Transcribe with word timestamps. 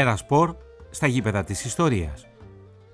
Ένα 0.00 0.16
σπορ 0.16 0.56
στα 0.90 1.06
γήπεδα 1.06 1.44
της 1.44 1.64
ιστορίας. 1.64 2.26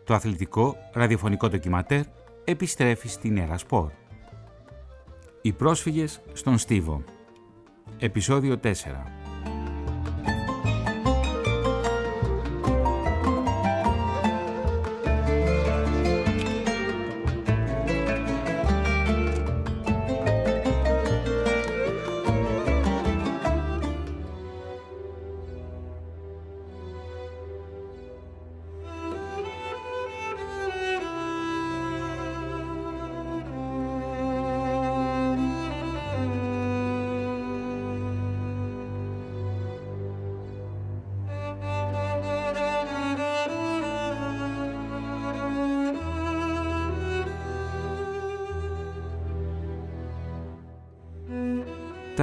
Το 0.05 0.15
αθλητικό 0.15 0.77
ραδιοφωνικό 0.93 1.49
ντοκιματέρ 1.49 2.03
επιστρέφει 2.45 3.09
στην 3.09 3.37
Έρα 3.37 3.59
Σπορ. 3.59 3.91
Οι 5.43 5.53
πρόσφυγες 5.53 6.21
στον 6.33 6.59
Στίβο. 6.59 7.05
Επισόδιο 7.99 8.57
4. 8.57 8.71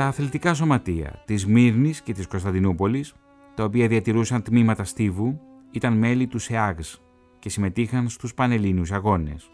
Τα 0.02 0.08
αθλητικά 0.08 0.54
σωματεία 0.54 1.22
της 1.26 1.46
Μύρνης 1.46 2.02
και 2.02 2.14
της 2.14 2.28
Κωνσταντινούπολης, 2.28 3.14
τα 3.56 3.64
οποία 3.64 3.88
διατηρούσαν 3.88 4.42
τμήματα 4.42 4.84
στίβου, 4.84 5.40
ήταν 5.72 5.98
μέλη 5.98 6.28
του 6.28 6.40
ΣΕΑΓΣ 6.40 7.02
και 7.40 7.50
συμμετείχαν 7.50 8.10
στους 8.10 8.34
Πανελλήνιους 8.34 8.92
Αγώνες. 8.92 9.50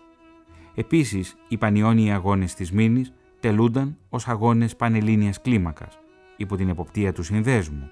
Επίσης, 0.75 1.35
οι 1.47 1.57
Πανιόνιοι 1.57 2.11
Αγώνες 2.11 2.53
της 2.53 2.71
Μύρνης 2.71 3.13
τελούνταν 3.39 3.97
ως 4.09 4.27
αγώνες 4.27 4.75
πανελλήνιας 4.75 5.41
κλίμακας, 5.41 5.99
υπό 6.37 6.55
την 6.55 6.69
εποπτεία 6.69 7.13
του 7.13 7.23
συνδέσμου. 7.23 7.89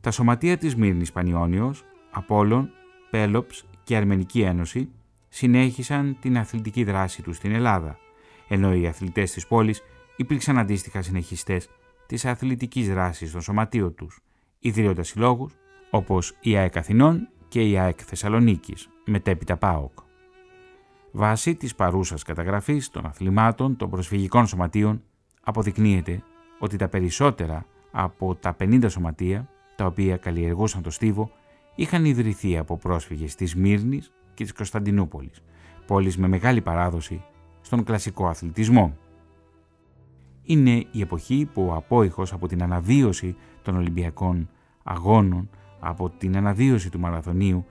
Τα 0.00 0.10
σωματεία 0.10 0.56
της 0.56 0.76
Μύρνης 0.76 1.12
Πανιόνιος, 1.12 1.84
Απόλλων, 2.10 2.70
Πέλοψ 3.10 3.64
και 3.82 3.96
Αρμενική 3.96 4.40
Ένωση 4.40 4.88
συνέχισαν 5.28 6.16
την 6.20 6.38
αθλητική 6.38 6.84
δράση 6.84 7.22
τους 7.22 7.36
στην 7.36 7.52
Ελλάδα, 7.52 7.98
ενώ 8.48 8.74
οι 8.74 8.86
αθλητές 8.86 9.32
της 9.32 9.46
πόλης 9.46 9.82
υπήρξαν 10.18 10.58
αντίστοιχα 10.58 11.02
συνεχιστές 11.02 11.68
της 12.06 12.24
αθλητικής 12.24 12.88
δράσης 12.88 13.32
των 13.32 13.40
σωματείων 13.40 13.94
τους, 13.94 14.20
ιδρύοντας 14.58 15.08
συλλόγους 15.08 15.52
όπως 15.90 16.36
η 16.40 16.56
ΑΕΚ 16.56 16.76
Αθηνών 16.76 17.28
και 17.48 17.68
η 17.68 17.78
ΑΕΚ 17.78 17.98
Θεσσαλονίκης, 18.04 18.88
μετέπειτα 19.04 19.56
ΠΑΟΚ. 19.56 19.92
Βάσει 21.10 21.54
της 21.54 21.74
παρούσας 21.74 22.22
καταγραφής 22.22 22.90
των 22.90 23.06
αθλημάτων 23.06 23.76
των 23.76 23.90
προσφυγικών 23.90 24.46
σωματείων, 24.46 25.02
αποδεικνύεται 25.42 26.22
ότι 26.58 26.76
τα 26.76 26.88
περισσότερα 26.88 27.66
από 27.90 28.34
τα 28.34 28.56
50 28.60 28.90
σωματεία 28.90 29.48
τα 29.76 29.86
οποία 29.86 30.16
καλλιεργούσαν 30.16 30.82
το 30.82 30.90
στίβο 30.90 31.30
είχαν 31.74 32.04
ιδρυθεί 32.04 32.58
από 32.58 32.76
πρόσφυγες 32.76 33.34
της 33.34 33.54
Μύρνης 33.54 34.12
και 34.34 34.42
της 34.42 34.52
Κωνσταντινούπολης, 34.52 35.42
πόλεις 35.86 36.16
με 36.16 36.28
μεγάλη 36.28 36.60
παράδοση 36.60 37.24
στον 37.60 37.84
κλασικό 37.84 38.26
αθλητισμό 38.26 38.96
είναι 40.48 40.86
η 40.90 41.00
εποχή 41.00 41.48
που 41.52 41.66
ο 41.66 41.74
απόϊχος 41.74 42.32
από 42.32 42.48
την 42.48 42.62
αναβίωση 42.62 43.36
των 43.62 43.76
Ολυμπιακών 43.76 44.48
Αγώνων, 44.82 45.50
από 45.80 46.10
την 46.10 46.36
αναβίωση 46.36 46.90
του 46.90 47.00
Μαραθωνίου, 47.00 47.64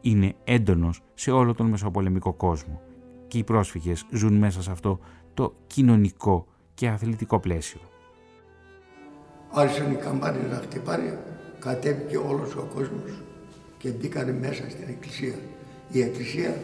είναι 0.00 0.34
έντονος 0.44 1.02
σε 1.14 1.30
όλο 1.30 1.54
τον 1.54 1.66
μεσοπολεμικό 1.66 2.32
κόσμο 2.32 2.80
και 3.28 3.38
οι 3.38 3.44
πρόσφυγες 3.44 4.06
ζουν 4.10 4.34
μέσα 4.34 4.62
σε 4.62 4.70
αυτό 4.70 4.98
το 5.34 5.54
κοινωνικό 5.66 6.46
και 6.74 6.88
αθλητικό 6.88 7.40
πλαίσιο. 7.40 7.80
Άρχισαν 9.50 9.92
οι 9.92 9.94
καμπάνες 9.94 10.50
να 10.50 10.56
χτυπάνε, 10.56 11.18
κατέβηκε 11.58 12.16
όλος 12.16 12.54
ο 12.54 12.68
κόσμος 12.74 13.22
και 13.78 13.90
μπήκανε 13.90 14.32
μέσα 14.32 14.70
στην 14.70 14.88
εκκλησία. 14.88 15.34
Η 15.90 16.02
εκκλησία 16.02 16.56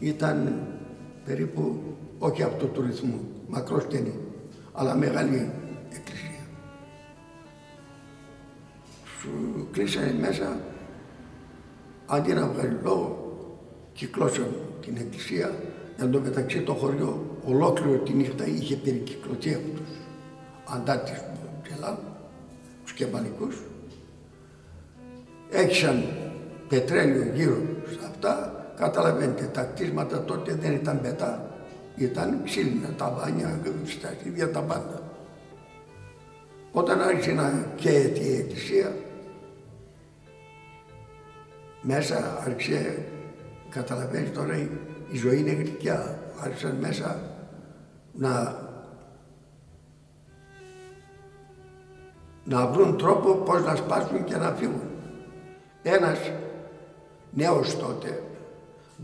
ήταν 0.00 0.62
περίπου 1.24 1.82
όχι 2.18 2.42
από 2.42 2.58
το 2.58 2.66
τουρισμό, 2.66 3.20
μακρός 3.48 3.82
στενή 3.82 4.12
αλλά 4.76 4.94
μεγάλη 4.94 5.50
εκκλησία. 5.92 6.44
Σου 9.20 9.30
κλείσανε 9.72 10.14
μέσα, 10.20 10.60
αντί 12.06 12.32
να 12.32 12.46
βγάλει 12.46 12.78
λόγο, 12.82 13.36
κυκλώσαν 13.92 14.54
την 14.80 14.96
εκκλησία. 14.96 15.54
Εν 15.98 16.10
τω 16.10 16.20
μεταξύ 16.20 16.60
το 16.60 16.72
χωριό 16.72 17.38
ολόκληρο 17.44 17.98
τη 17.98 18.12
νύχτα 18.12 18.46
είχε 18.46 18.76
περικυκλωθεί 18.76 19.54
από 19.54 19.68
τους 19.68 19.88
αντάρτες 20.74 21.22
του 21.64 21.72
Ελλάδα, 21.74 22.28
τους 22.84 22.92
κεμπανικούς. 22.92 23.62
Έξαν 25.50 26.04
πετρέλαιο 26.68 27.32
γύρω 27.34 27.56
στα 27.92 28.06
αυτά, 28.06 28.66
καταλαβαίνετε 28.76 29.44
τα 29.44 29.62
κτίσματα 29.62 30.24
τότε 30.24 30.54
δεν 30.54 30.72
ήταν 30.72 31.00
πετά, 31.00 31.55
ήταν 31.96 32.40
ξύλινα 32.44 32.88
τα 32.96 33.10
μπάνια, 33.10 33.60
στα 33.84 34.08
αρχίδια 34.08 34.50
τα 34.50 34.60
πάντα. 34.60 35.02
Όταν 36.72 37.00
άρχισε 37.00 37.32
να 37.32 37.66
καίεται 37.76 38.20
η 38.20 38.36
εκκλησία, 38.36 38.96
μέσα 41.82 42.42
άρχισε, 42.46 43.04
καταλαβαίνεις 43.70 44.32
τώρα, 44.32 44.56
η 45.10 45.16
ζωή 45.16 45.38
είναι 45.38 45.52
γλυκιά. 45.52 46.18
Άρχισαν 46.40 46.76
μέσα 46.80 47.20
να, 48.12 48.56
να 52.44 52.66
βρουν 52.66 52.96
τρόπο 52.96 53.34
πώς 53.34 53.64
να 53.64 53.76
σπάσουν 53.76 54.24
και 54.24 54.36
να 54.36 54.50
φύγουν. 54.50 54.90
Ένας 55.82 56.18
νέος 57.30 57.78
τότε, 57.78 58.22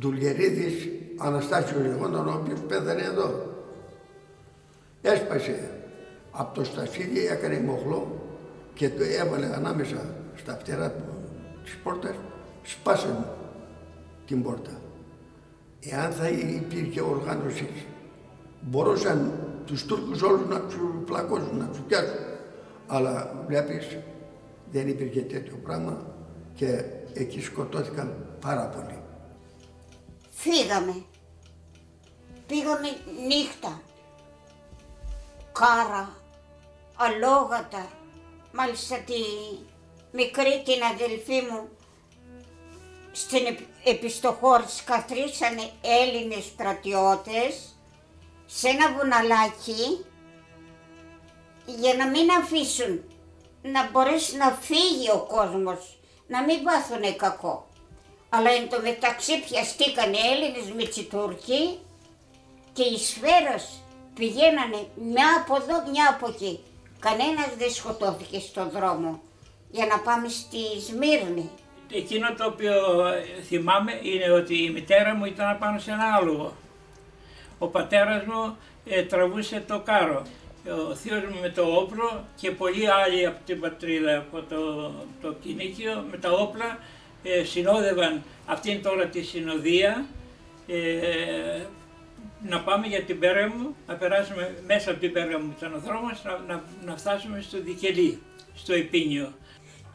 Δουλγερίδης 0.00 0.88
Αναστάσιο 1.24 1.80
λεγόταν, 1.80 2.28
ο 2.28 2.32
οποίος 2.32 2.60
πέθανε 2.60 3.02
εδώ. 3.02 3.54
Έσπασε 5.02 5.70
από 6.30 6.54
το 6.54 6.64
στασίδι, 6.64 7.26
έκανε 7.26 7.60
μοχλό 7.60 8.20
και 8.74 8.88
το 8.88 9.02
έβαλε 9.20 9.54
ανάμεσα 9.54 10.14
στα 10.36 10.58
φτερά 10.60 10.90
του, 10.90 11.04
της 11.64 11.76
πόρτας, 11.82 12.14
σπάσε 12.62 13.26
την 14.26 14.42
πόρτα. 14.42 14.80
Εάν 15.80 16.12
θα 16.12 16.28
υπήρχε 16.28 17.00
οργάνωσης, 17.00 17.86
μπορούσαν 18.60 19.32
τους 19.66 19.86
Τούρκους 19.86 20.22
όλους 20.22 20.48
να 20.48 20.60
τους 20.60 20.74
πλακώσουν, 21.04 21.56
να 21.58 21.66
τους 21.66 21.80
πιάσουν. 21.88 22.16
Αλλά 22.86 23.44
βλέπεις, 23.46 23.96
δεν 24.72 24.88
υπήρχε 24.88 25.20
τέτοιο 25.20 25.56
πράγμα 25.62 26.06
και 26.54 26.84
εκεί 27.14 27.40
σκοτώθηκαν 27.40 28.14
πάρα 28.40 28.62
πολλοί. 28.62 28.98
Φύγαμε. 30.30 30.94
Πήγαμε 32.46 32.96
νύχτα. 33.26 33.80
Κάρα, 35.52 36.16
αλόγατα. 36.96 37.90
Μάλιστα 38.52 38.96
τη 38.96 39.14
μικρή 40.12 40.62
την 40.64 40.82
αδελφή 40.92 41.40
μου 41.50 41.68
στην 43.12 43.58
επιστοχώρηση 43.84 44.84
καθρίσανε 44.84 45.70
Έλληνες 45.80 46.44
στρατιώτες 46.44 47.76
σε 48.46 48.68
ένα 48.68 48.92
βουναλάκι 48.92 50.04
για 51.66 51.94
να 51.94 52.08
μην 52.08 52.30
αφήσουν 52.30 53.04
να 53.62 53.90
μπορέσει 53.90 54.36
να 54.36 54.50
φύγει 54.50 55.10
ο 55.10 55.26
κόσμος, 55.28 55.98
να 56.26 56.42
μην 56.42 56.62
πάθουνε 56.62 57.12
κακό. 57.12 57.66
Αλλά 58.28 58.50
εν 58.50 58.68
τω 58.68 58.80
μεταξύ 58.80 59.40
πιαστήκανε 59.40 60.16
Έλληνες 60.32 60.72
Μητσιτούρκοι 60.76 61.78
και 62.72 62.82
οι 62.82 62.98
σφαίρος 62.98 63.64
πηγαίνανε 64.14 64.86
μια 65.12 65.26
από 65.40 65.56
εδώ, 65.56 65.90
μια 65.90 66.08
από 66.10 66.28
εκεί. 66.28 66.60
Κανένας 67.00 67.50
δεν 67.58 67.70
σκοτώθηκε 67.70 68.38
στον 68.38 68.70
δρόμο 68.70 69.20
για 69.70 69.86
να 69.86 69.98
πάμε 69.98 70.28
στη 70.28 70.58
Σμύρνη. 70.86 71.50
Εκείνο 71.92 72.34
το 72.34 72.44
οποίο 72.46 72.74
θυμάμαι 73.46 73.92
είναι 74.02 74.30
ότι 74.30 74.62
η 74.64 74.70
μητέρα 74.70 75.14
μου 75.14 75.24
ήταν 75.24 75.58
πάνω 75.58 75.78
σε 75.78 75.90
ένα 75.90 76.14
άλογο. 76.20 76.52
Ο 77.58 77.66
πατέρας 77.66 78.24
μου 78.24 78.56
ε, 78.86 79.02
τραβούσε 79.02 79.64
το 79.66 79.80
κάρο. 79.80 80.22
Ο 80.90 80.94
θείος 80.94 81.22
μου 81.22 81.40
με 81.40 81.48
το 81.48 81.62
όπλο 81.62 82.24
και 82.36 82.50
πολλοί 82.50 82.90
άλλοι 82.90 83.26
από 83.26 83.38
την 83.46 83.60
πατρίδα, 83.60 84.16
από 84.16 84.42
το, 84.42 84.92
το 85.22 85.32
κυνήγιο, 85.32 86.04
με 86.10 86.16
τα 86.16 86.30
όπλα 86.30 86.78
ε, 87.22 87.44
συνόδευαν 87.44 88.22
αυτήν 88.46 88.82
τώρα 88.82 89.06
τη 89.06 89.22
συνοδεία 89.22 90.04
ε, 90.66 91.64
να 92.42 92.60
πάμε 92.62 92.86
για 92.86 93.02
την 93.02 93.18
Πέργαμο, 93.18 93.74
να 93.86 93.94
περάσουμε 93.94 94.62
μέσα 94.66 94.90
από 94.90 95.00
την 95.00 95.12
Πέργαμο 95.12 95.54
ήταν 95.56 95.74
ο 95.74 95.78
δρόμος, 95.78 96.24
να, 96.24 96.38
να, 96.38 96.62
να 96.84 96.96
φτάσουμε 96.96 97.40
στο 97.40 97.60
Δικελή, 97.60 98.22
στο 98.54 98.74
Επίνιο. 98.74 99.32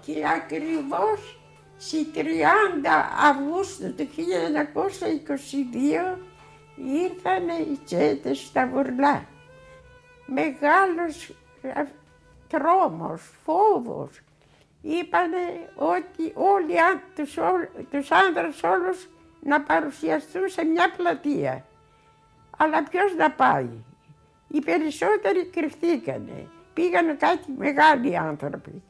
Και 0.05 0.13
ακριβώς 0.35 1.37
Στη 1.79 2.07
30 2.15 2.19
Αυγούστου 3.29 3.93
του 3.95 4.07
1922 6.15 6.17
ήρθαν 6.75 7.47
οι 7.47 7.79
τσέτες 7.85 8.39
στα 8.39 8.67
Βουρλά. 8.67 9.25
Μεγάλος 10.25 11.33
τρόμος, 12.47 13.21
φόβος. 13.43 14.19
Είπανε 14.81 15.69
ότι 15.75 16.31
όλοι 16.33 16.73
τους, 17.15 17.37
τους 17.91 18.11
άνδρες 18.11 18.63
όλους 18.63 19.07
να 19.41 19.61
παρουσιαστούν 19.61 20.49
σε 20.49 20.63
μια 20.63 20.93
πλατεία. 20.97 21.65
Αλλά 22.57 22.83
ποιος 22.83 23.15
να 23.17 23.31
πάει. 23.31 23.69
Οι 24.47 24.59
περισσότεροι 24.59 25.45
κρυφτήκανε. 25.45 26.47
Πήγανε 26.73 27.13
κάτι 27.13 27.51
μεγάλοι 27.57 28.17
άνθρωποι. 28.17 28.83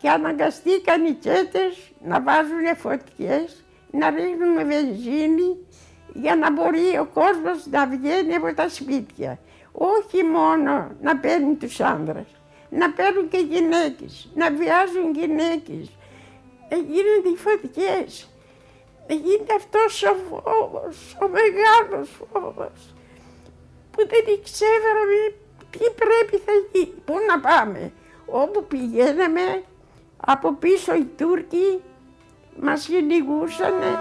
Και 0.00 0.08
αναγκαστήκαν 0.10 1.04
οι 1.04 1.14
τσέτες 1.14 1.92
να 2.00 2.22
βάζουν 2.22 2.76
φωτιές, 2.76 3.64
να 3.90 4.10
ρίχνουν 4.10 4.66
βενζίνη 4.66 5.56
για 6.14 6.36
να 6.36 6.52
μπορεί 6.52 6.98
ο 7.00 7.08
κόσμος 7.14 7.66
να 7.66 7.86
βγαίνει 7.86 8.34
από 8.34 8.54
τα 8.54 8.68
σπίτια. 8.68 9.38
Όχι 9.72 10.22
μόνο 10.22 10.90
να 11.00 11.16
παίρνει 11.16 11.54
τους 11.54 11.80
άνδρες, 11.80 12.26
να 12.70 12.92
παίρνουν 12.92 13.28
και 13.28 13.38
γυναίκες, 13.38 14.28
να 14.34 14.50
βιάζουν 14.50 15.14
γυναίκες. 15.14 15.90
Γίνονται 16.68 17.28
οι 17.32 17.36
φωτιές. 17.36 18.28
Γίνεται 19.06 19.54
αυτός 19.54 20.02
ο 20.02 20.14
φόβος, 20.28 21.16
ο 21.22 21.28
μεγάλος 21.28 22.10
φόβος, 22.32 22.94
που 23.90 24.06
δεν 24.08 24.42
ξέραμε 24.42 25.34
τι 25.70 25.78
πρέπει 25.78 26.36
θα 26.44 26.52
γίνει, 26.72 26.94
πού 27.04 27.14
να 27.28 27.40
πάμε; 27.40 27.92
Όπου 28.26 28.64
πηγαίναμε, 28.64 29.62
από 30.16 30.54
πίσω 30.54 30.94
οι 30.94 31.04
Τούρκοι 31.04 31.80
μας 32.60 32.86
κυνηγούσανε. 32.86 33.98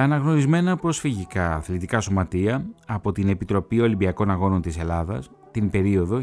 Τα 0.00 0.06
αναγνωρισμένα 0.06 0.76
προσφυγικά 0.76 1.54
αθλητικά 1.54 2.00
σωματεία 2.00 2.66
από 2.86 3.12
την 3.12 3.28
Επιτροπή 3.28 3.80
Ολυμπιακών 3.80 4.30
Αγώνων 4.30 4.62
της 4.62 4.78
Ελλάδας 4.78 5.30
την 5.50 5.70
περίοδο 5.70 6.20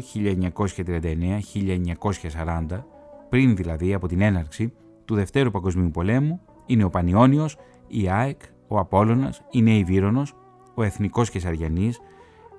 1939-1940, 2.34 2.84
πριν 3.28 3.56
δηλαδή 3.56 3.94
από 3.94 4.08
την 4.08 4.20
έναρξη 4.20 4.72
του 5.04 5.14
Δευτέρου 5.14 5.50
Παγκοσμίου 5.50 5.90
Πολέμου, 5.90 6.40
είναι 6.66 6.84
ο 6.84 6.90
Πανιόνιος, 6.90 7.56
η 7.86 8.08
ΑΕΚ, 8.08 8.40
ο 8.68 8.78
Απόλλωνας, 8.78 9.42
η 9.50 9.62
Νέη 9.62 9.84
Βύρονος, 9.84 10.34
ο 10.74 10.82
Εθνικός 10.82 11.30
Κεσαριανής, 11.30 12.00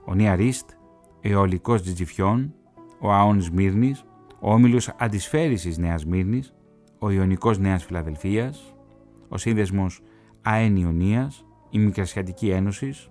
ο 0.06 0.14
Νιαρίστ, 0.14 0.70
ο 0.72 0.76
Αιωλικός 1.22 1.82
Τζιτζιφιών, 1.82 2.54
ο 3.00 3.12
Αών 3.12 3.42
Σμύρνης, 3.42 4.04
ο 4.40 4.54
Όμιλος 4.54 4.94
Αντισφαίρησης 4.98 5.78
Νέας 5.78 6.06
Μύρνης, 6.06 6.54
ο 7.00 7.12
Ιωνικός 7.12 7.58
Νέας 7.60 7.84
Φιλαδελφίας, 7.84 8.76
ο 9.30 9.38
Σύνδεσμος 9.38 10.02
ΑΕΝ 10.42 10.76
Ιωνίας, 10.76 11.46
η 11.70 11.80
Μικρασιατική 11.80 12.50
Ένωσης, 12.50 13.10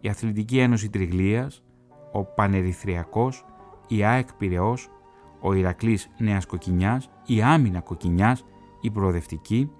η 0.00 0.08
Αθλητική 0.08 0.58
Ένωση 0.58 0.90
Τριγλίας, 0.90 1.64
ο 2.12 2.24
Πανερυθριακός, 2.24 3.44
η 3.88 4.04
ΑΕΚ 4.04 4.32
Πυραιός, 4.32 4.90
ο 5.40 5.54
Ηρακλής 5.54 6.10
Νέας 6.18 6.46
Κοκκινιάς, 6.46 7.10
η 7.26 7.42
Άμυνα 7.42 7.80
Κοκκινιάς, 7.80 8.44
η 8.80 8.90
Προοδευτική, 8.90 9.70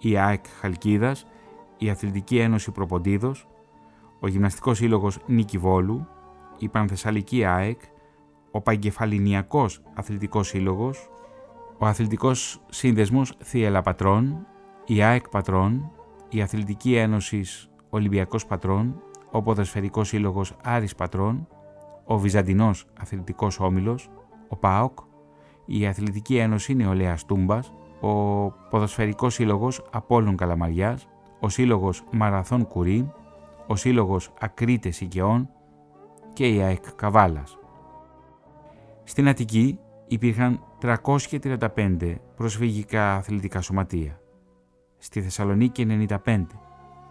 η 0.00 0.16
ΑΕΚ 0.16 0.44
Χαλκίδας, 0.60 1.26
η 1.78 1.90
Αθλητική 1.90 2.38
Ένωση 2.38 2.70
Προποντίδος, 2.70 3.48
ο 4.20 4.28
Γυμναστικός 4.28 4.76
Σύλλογος 4.76 5.18
Νίκη 5.26 5.58
Βόλου, 5.58 6.06
η 6.58 6.68
Πανθεσσαλική 6.68 7.44
ΑΕΚ, 7.44 7.80
ο 8.50 8.60
Παγκεφαλινιακός 8.60 9.82
Αθλητικός 9.94 10.48
Σύλλογος, 10.48 11.10
ο 11.78 11.86
Αθλητικός 11.86 12.60
Σύνδεσμος 12.68 13.36
Θίελα 13.42 13.82
Πατρών, 13.82 14.46
η 14.86 15.02
ΑΕΚ 15.02 15.28
Πατρών, 15.28 15.90
η 16.28 16.42
Αθλητική 16.42 16.96
Ένωσης 16.96 17.70
Ολυμπιακός 17.90 18.46
Πατρών, 18.46 19.02
ο 19.30 19.42
Ποδοσφαιρικός 19.42 20.08
Σύλλογος 20.08 20.56
Άρης 20.64 20.94
Πατρών, 20.94 21.48
ο 22.04 22.18
Βυζαντινός 22.18 22.86
Αθλητικός 23.00 23.60
Όμιλος, 23.60 24.10
ο 24.48 24.56
ΠΑΟΚ, 24.56 24.98
η 25.64 25.86
Αθλητική 25.86 26.36
Ένωση 26.36 26.74
Νεολαίας 26.74 27.24
Τούμπας, 27.24 27.72
ο 28.00 28.50
Ποδοσφαιρικός 28.50 29.34
Σύλλογος 29.34 29.82
Απόλλων 29.92 30.36
Καλαμαριάς, 30.36 31.08
ο 31.40 31.48
Σύλλογος 31.48 32.04
Μαραθών 32.12 32.66
Κουρί, 32.66 33.12
ο 33.66 33.76
Σύλλογος 33.76 34.32
Ακρίτες 34.40 35.00
Οικαιών 35.00 35.48
και 36.32 36.48
η 36.48 36.62
ΑΕΚ 36.62 36.92
Καβάλας. 36.96 37.58
Στην 39.04 39.28
Αττική 39.28 39.78
υπήρχαν 40.06 40.60
335 40.80 42.20
προσφυγικά 42.36 43.14
αθλητικά 43.14 43.60
σωματεία 43.60 44.20
στη 44.98 45.22
Θεσσαλονίκη 45.22 46.06
95 46.24 46.44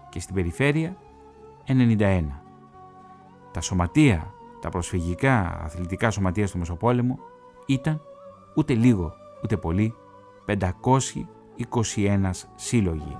και 0.09 0.19
στην 0.19 0.35
περιφέρεια 0.35 0.97
91. 1.67 2.23
Τα 3.51 3.61
σωματεία, 3.61 4.33
τα 4.61 4.69
προσφυγικά 4.69 5.61
αθλητικά 5.63 6.11
σωματεία 6.11 6.47
στο 6.47 6.57
Μεσοπόλεμο 6.57 7.19
ήταν 7.65 8.01
ούτε 8.55 8.73
λίγο 8.73 9.13
ούτε 9.43 9.57
πολύ 9.57 9.93
521 10.45 12.31
σύλλογοι. 12.55 13.17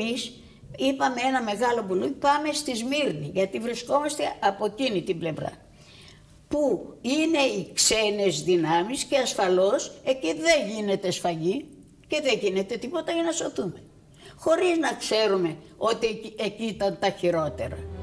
Εμείς 0.00 0.32
είπαμε 0.76 1.20
ένα 1.26 1.42
μεγάλο 1.42 1.82
μπουλούι, 1.82 2.10
πάμε 2.10 2.52
στη 2.52 2.76
Σμύρνη, 2.76 3.30
γιατί 3.32 3.58
βρισκόμαστε 3.58 4.24
από 4.40 4.64
εκείνη 4.64 5.02
την 5.02 5.18
πλευρά. 5.18 5.52
Που 6.48 6.94
είναι 7.00 7.38
οι 7.38 7.70
ξένες 7.74 8.42
δυνάμεις 8.42 9.04
και 9.04 9.16
ασφαλώς 9.16 9.92
εκεί 10.04 10.32
δεν 10.34 10.68
γίνεται 10.68 11.10
σφαγή 11.10 11.66
και 12.06 12.20
δεν 12.22 12.38
γίνεται 12.38 12.76
τίποτα 12.76 13.12
για 13.12 13.22
να 13.22 13.32
σωθούμε. 13.32 13.82
Χωρίς 14.36 14.78
να 14.78 14.92
ξέρουμε 14.92 15.56
ότι 15.76 16.06
εκεί, 16.06 16.34
εκεί 16.38 16.64
ήταν 16.64 16.98
τα 17.00 17.10
χειρότερα. 17.10 17.95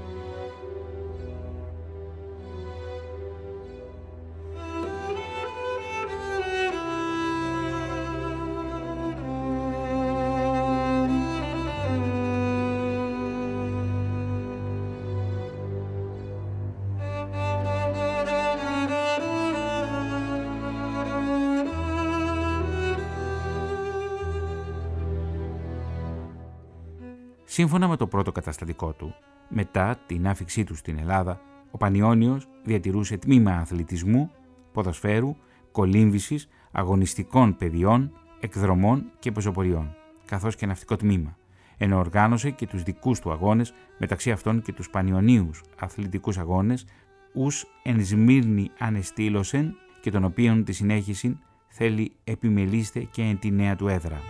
Σύμφωνα 27.54 27.88
με 27.88 27.98
το 27.98 28.08
πρώτο 28.08 28.32
καταστατικό 28.32 28.94
του, 28.94 29.16
μετά 29.50 30.00
την 30.06 30.28
άφηξή 30.28 30.64
του 30.64 30.76
στην 30.76 30.98
Ελλάδα, 30.98 31.42
ο 31.72 31.78
Πανιόνιος 31.78 32.48
διατηρούσε 32.64 33.18
τμήμα 33.18 33.52
αθλητισμού, 33.52 34.32
ποδοσφαίρου, 34.72 35.36
κολύμβησης, 35.72 36.48
αγωνιστικών 36.72 37.56
παιδιών, 37.56 38.12
εκδρομών 38.40 39.12
και 39.20 39.32
πεζοποριών, 39.32 39.96
καθώς 40.26 40.56
και 40.56 40.66
ναυτικό 40.66 40.96
τμήμα, 40.96 41.38
ενώ 41.78 41.98
οργάνωσε 41.98 42.50
και 42.50 42.68
τους 42.68 42.84
δικούς 42.84 43.20
του 43.20 43.32
αγώνες, 43.32 43.74
μεταξύ 43.98 44.32
αυτών 44.32 44.62
και 44.62 44.74
τους 44.74 44.90
Πανιωνίους 44.90 45.64
αθλητικούς 45.80 46.38
αγώνες, 46.38 46.86
ους 47.34 47.66
εν 47.84 48.06
Σμύρνη 48.06 48.72
ανεστήλωσεν 48.80 49.76
και 50.02 50.12
τον 50.12 50.24
οποίον 50.24 50.64
τη 50.64 50.74
συνέχιση 50.74 51.40
θέλει 51.68 52.12
επιμελήστε 52.24 53.00
και 53.00 53.22
εν 53.22 53.40
τη 53.40 53.52
νέα 53.52 53.76
του 53.76 53.88
έδρα. 53.88 54.22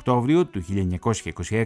Οκτώβριο 0.00 0.46
του 0.46 0.64
1926 1.50 1.64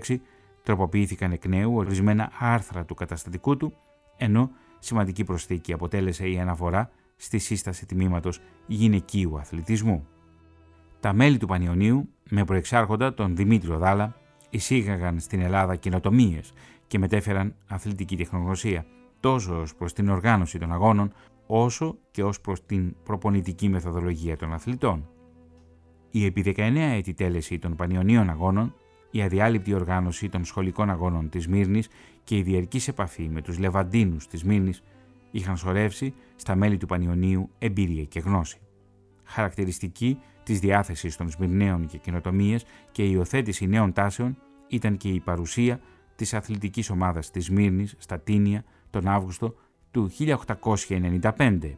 τροποποιήθηκαν 0.63 1.33
εκ 1.33 1.47
νέου 1.47 1.75
ορισμένα 1.75 2.31
άρθρα 2.39 2.85
του 2.85 2.95
καταστατικού 2.95 3.57
του, 3.57 3.73
ενώ 4.17 4.51
σημαντική 4.79 5.25
προσθήκη 5.25 5.73
αποτέλεσε 5.73 6.29
η 6.29 6.39
αναφορά 6.39 6.91
στη 7.17 7.39
σύσταση 7.39 7.87
τμήματος 7.87 8.41
γυναικείου 8.67 9.39
αθλητισμού. 9.39 10.07
Τα 11.01 11.13
μέλη 11.13 11.39
του 11.39 11.47
Πανιωνίου, 11.47 12.09
με 12.31 12.45
προεξάρχοντα 12.45 13.15
τον 13.15 13.37
Δημήτριο 13.37 13.79
Δάλα, 13.79 14.17
εισήγαγαν 14.51 15.21
στην 15.21 15.41
Ελλάδα 15.41 15.77
κοινοτομίε 15.77 16.41
και 16.87 16.99
μετέφεραν 16.99 17.55
αθλητική 17.69 18.17
τεχνογνωσία, 18.17 18.87
τόσο 19.21 19.61
ως 19.61 19.75
προς 19.75 19.93
την 19.93 20.09
οργάνωση 20.09 20.59
των 20.59 20.73
αγώνων, 20.73 21.13
όσο 21.47 21.99
και 22.11 22.25
ως 22.25 22.41
προς 22.41 22.67
την 22.67 22.95
προπονητική 23.05 23.69
μεθοδολογία 23.69 24.37
των 24.37 24.53
αθλητών. 24.53 25.09
Η 26.17 26.25
επί 26.25 26.55
19 26.57 26.77
έτη 26.77 27.15
τέλεση 27.15 27.59
των 27.59 27.77
Πανιωνίων 27.77 28.31
Αγώνων, 28.31 28.75
η 29.11 29.23
αδιάλειπτη 29.23 29.75
οργάνωση 29.75 30.29
των 30.29 30.45
σχολικών 30.45 30.91
αγώνων 30.91 31.29
της 31.29 31.49
Μύρνης 31.49 31.89
και 32.25 32.37
η 32.37 32.43
διαρκής 32.43 32.89
επαφή 32.89 33.29
με 33.29 33.43
τους 33.43 33.59
Λεβαντίνους 33.59 34.27
της 34.27 34.45
Μύρνης 34.45 34.83
είχαν 35.31 35.57
σωρεύσει 35.57 36.15
στα 36.37 36.55
μέλη 36.55 36.77
του 36.77 36.87
Πανιωνίου 36.87 37.51
εμπειρία 37.59 38.05
και 38.05 38.21
γνώση. 38.21 38.59
Χαρακτηριστική 39.25 40.19
της 40.43 40.61
διάθεσης 40.61 41.17
των 41.17 41.31
Σμυρναίων 41.31 41.87
και 41.87 41.99
κοινοτομίε 41.99 42.59
και 42.93 43.05
η 43.05 43.11
υιοθέτηση 43.13 43.67
νέων 43.67 43.93
τάσεων 43.93 44.37
ήταν 44.69 44.97
και 44.97 45.09
η 45.09 45.21
παρουσία 45.21 45.81
της 46.17 46.35
αθλητικής 46.35 46.91
ομάδας 46.91 47.31
της 47.31 47.51
Μύρνης 47.51 47.95
στα 47.99 48.21
Τίνια 48.21 48.65
τον 48.91 49.09
Αύγουστο 49.09 49.55
του 49.91 50.11
1895. 50.19 51.75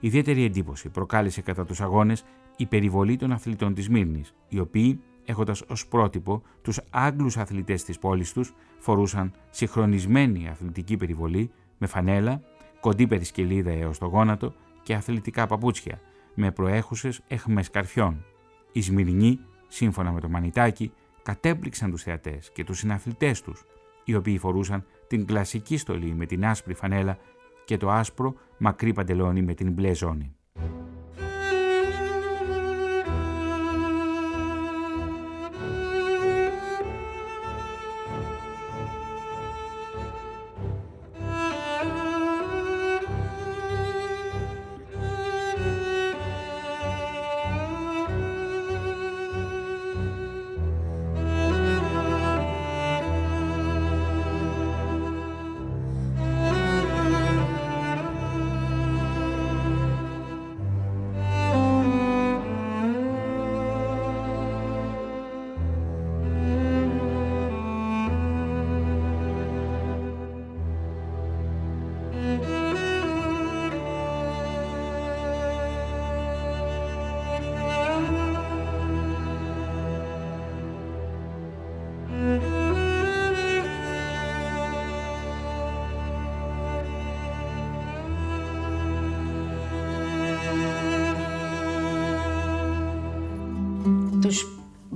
Ιδιαίτερη 0.00 0.44
εντύπωση 0.44 0.88
προκάλεσε 0.88 1.40
κατά 1.40 1.64
τους 1.64 1.80
αγώνες 1.80 2.24
η 2.56 2.66
περιβολή 2.66 3.16
των 3.16 3.32
αθλητών 3.32 3.74
της 3.74 3.88
Μύρνης, 3.88 4.34
οι 4.48 4.58
οποίοι, 4.58 5.00
έχοντας 5.24 5.62
ως 5.62 5.86
πρότυπο 5.86 6.42
τους 6.62 6.80
Άγγλους 6.90 7.36
αθλητές 7.36 7.84
της 7.84 7.98
πόλης 7.98 8.32
τους, 8.32 8.54
φορούσαν 8.78 9.32
συγχρονισμένη 9.50 10.48
αθλητική 10.48 10.96
περιβολή 10.96 11.50
με 11.78 11.86
φανέλα, 11.86 12.42
κοντή 12.80 13.06
περισκελίδα 13.06 13.70
έως 13.70 13.98
το 13.98 14.06
γόνατο 14.06 14.54
και 14.82 14.94
αθλητικά 14.94 15.46
παπούτσια, 15.46 16.00
με 16.34 16.50
προέχουσες 16.50 17.20
έχμες 17.28 17.70
καρφιών. 17.70 18.24
Οι 18.72 18.82
Σμυρνοί, 18.82 19.38
σύμφωνα 19.68 20.12
με 20.12 20.20
το 20.20 20.28
Μανιτάκι, 20.28 20.92
κατέπληξαν 21.22 21.90
τους 21.90 22.02
θεατές 22.02 22.50
και 22.52 22.64
τους 22.64 22.78
συναθλητές 22.78 23.42
τους, 23.42 23.64
οι 24.04 24.14
οποίοι 24.14 24.38
φορούσαν 24.38 24.84
την 25.06 25.26
κλασική 25.26 25.76
στολή 25.76 26.14
με 26.14 26.26
την 26.26 26.46
άσπρη 26.46 26.74
φανέλα 26.74 27.18
και 27.64 27.76
το 27.76 27.90
άσπρο 27.90 28.34
μακρύ 28.58 28.92
παντελόνι 28.92 29.42
με 29.42 29.54
την 29.54 29.72
μπλε 29.72 29.94
ζώνη. 29.94 30.36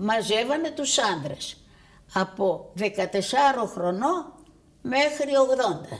Μαζεύανε 0.07 0.71
τους 0.71 0.99
άντρες 0.99 1.57
από 2.13 2.73
14 2.79 2.83
χρονών 3.67 4.33
μέχρι 4.83 5.31
80. 5.91 5.99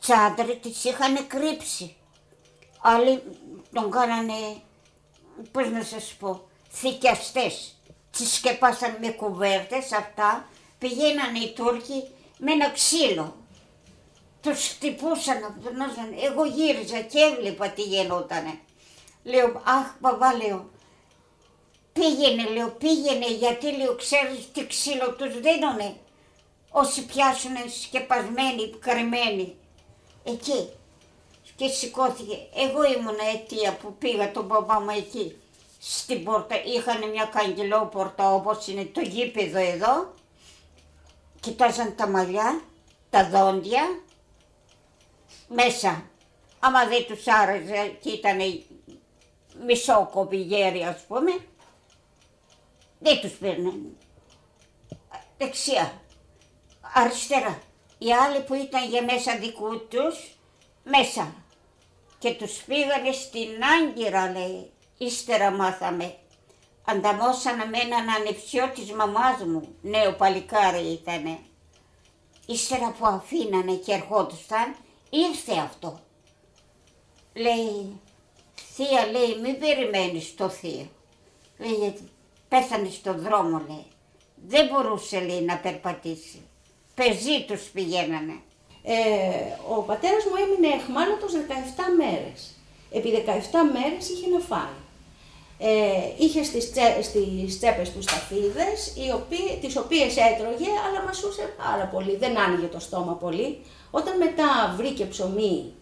Τσάντρε 0.00 0.54
τις 0.54 0.84
είχαν 0.84 1.26
κρύψει. 1.26 1.96
Άλλοι 2.80 3.22
τον 3.72 3.90
κάνανε, 3.90 4.62
πώς 5.52 5.70
να 5.70 5.82
σας 5.82 6.14
πω, 6.18 6.48
θηκιαστές. 6.70 7.76
Τις 8.10 8.34
σκεπάσαν 8.34 8.96
με 9.00 9.08
κουβέρτες 9.10 9.92
αυτά, 9.92 10.48
πηγαίνανε 10.78 11.38
οι 11.38 11.52
Τούρκοι 11.52 12.08
με 12.38 12.52
ένα 12.52 12.70
ξύλο. 12.70 13.36
Τους 14.40 14.68
χτυπούσαν, 14.68 15.38
εγώ 16.30 16.44
γύριζα 16.44 17.00
και 17.00 17.18
έβλεπα 17.18 17.68
τι 17.68 17.82
γινότανε. 17.82 18.58
Λέω, 19.22 19.62
αχ 19.64 19.94
παπά 20.00 20.34
λέω, 20.34 20.70
Πήγαινε, 21.92 22.48
λέω, 22.48 22.68
πήγαινε, 22.68 23.26
γιατί 23.26 23.76
λέω, 23.76 23.94
ξέρεις 23.96 24.52
τι 24.52 24.66
ξύλο 24.66 25.10
τους 25.12 25.40
δίνουνε; 25.40 25.96
Όσοι 26.70 27.06
πιάσουν 27.06 27.56
σκεπασμένοι, 27.82 28.74
κρυμμένοι. 28.78 29.56
Εκεί. 30.24 30.68
Και 31.56 31.68
σηκώθηκε. 31.68 32.38
Εγώ 32.54 32.84
ήμουν 32.84 33.16
αιτία 33.34 33.76
που 33.76 33.94
πήγα 33.98 34.32
τον 34.32 34.48
παπά 34.48 34.80
μου 34.80 34.90
εκεί. 34.90 35.36
Στην 35.80 36.24
πόρτα 36.24 36.62
είχαν 36.64 37.10
μια 37.10 37.24
καγκελόπορτα 37.24 38.34
όπως 38.34 38.66
είναι 38.66 38.84
το 38.84 39.00
γήπεδο 39.00 39.58
εδώ. 39.58 40.14
Κοιτάζαν 41.40 41.94
τα 41.96 42.06
μαλλιά, 42.08 42.62
τα 43.10 43.28
δόντια. 43.28 44.00
Μέσα. 45.48 46.04
Άμα 46.58 46.86
δεν 46.86 47.06
τους 47.06 47.26
άρεσε 47.26 47.96
και 48.00 48.10
ήταν 48.10 48.38
μισό 49.66 50.10
κοπηγέρι 50.12 50.82
ας 50.82 51.00
πούμε, 51.08 51.32
δεν 53.02 53.20
τους 53.20 53.32
παίρνανε. 53.32 53.92
δεξιά, 55.38 56.02
αριστερά. 56.94 57.62
Οι 57.98 58.12
άλλοι 58.12 58.40
που 58.40 58.54
ήταν 58.54 58.88
για 58.88 59.02
μέσα 59.04 59.38
δικού 59.38 59.86
τους, 59.88 60.36
μέσα. 60.84 61.34
Και 62.18 62.34
τους 62.34 62.62
πήγανε 62.62 63.12
στην 63.12 63.48
Άγκυρα, 63.80 64.30
λέει. 64.30 64.70
Ύστερα 64.98 65.50
μάθαμε. 65.50 66.16
Ανταμώσανε 66.84 67.64
με 67.64 67.78
έναν 67.78 68.08
ανεψιό 68.08 68.70
της 68.74 68.92
μαμάς 68.92 69.44
μου, 69.44 69.76
νέο 69.82 70.12
παλικάρι 70.12 70.92
ήτανε. 70.92 71.38
Ύστερα 72.46 72.94
που 72.98 73.06
αφήνανε 73.06 73.74
και 73.74 73.92
ερχόντουσαν, 73.92 74.76
ήρθε 75.10 75.52
αυτό. 75.52 76.00
Λέει, 77.34 78.00
θεία 78.74 79.06
λέει, 79.06 79.40
μην 79.42 79.58
περιμένεις 79.58 80.34
το 80.34 80.48
θείο. 80.48 80.88
Λέει, 81.58 82.11
πέθανε 82.52 82.88
στον 82.90 83.16
δρόμο 83.26 83.62
λέει. 83.68 83.86
Δεν 84.48 84.68
μπορούσε 84.68 85.18
λέει 85.20 85.40
να 85.40 85.56
περπατήσει. 85.56 86.40
Πεζί 86.94 87.36
τους 87.46 87.62
πηγαίνανε. 87.74 88.36
Ε, 88.82 88.94
ο 89.74 89.76
πατέρας 89.90 90.24
μου 90.24 90.36
έμεινε 90.44 90.74
εχμάλωτος 90.78 91.32
17 91.32 91.84
μέρες. 92.00 92.40
Επί 92.96 93.10
17 93.10 93.20
μέρες 93.74 94.04
είχε 94.10 94.26
να 94.34 94.40
φάει. 94.50 94.80
Ε, 95.58 95.68
είχε 96.18 96.42
στις, 96.44 96.70
τσε, 96.72 97.02
στις 97.02 97.58
τσέπες 97.58 97.92
του 97.92 98.02
σταφίδες, 98.02 98.78
οι 99.00 99.08
οποίες, 99.18 99.52
τις 99.60 99.76
οποίες 99.76 100.16
έτρωγε, 100.16 100.70
αλλά 100.86 101.04
μασούσε 101.06 101.54
πάρα 101.64 101.86
πολύ, 101.92 102.16
δεν 102.16 102.38
άνοιγε 102.38 102.66
το 102.66 102.80
στόμα 102.80 103.14
πολύ. 103.14 103.58
Όταν 103.90 104.16
μετά 104.16 104.74
βρήκε 104.76 105.04
ψωμί, 105.04 105.72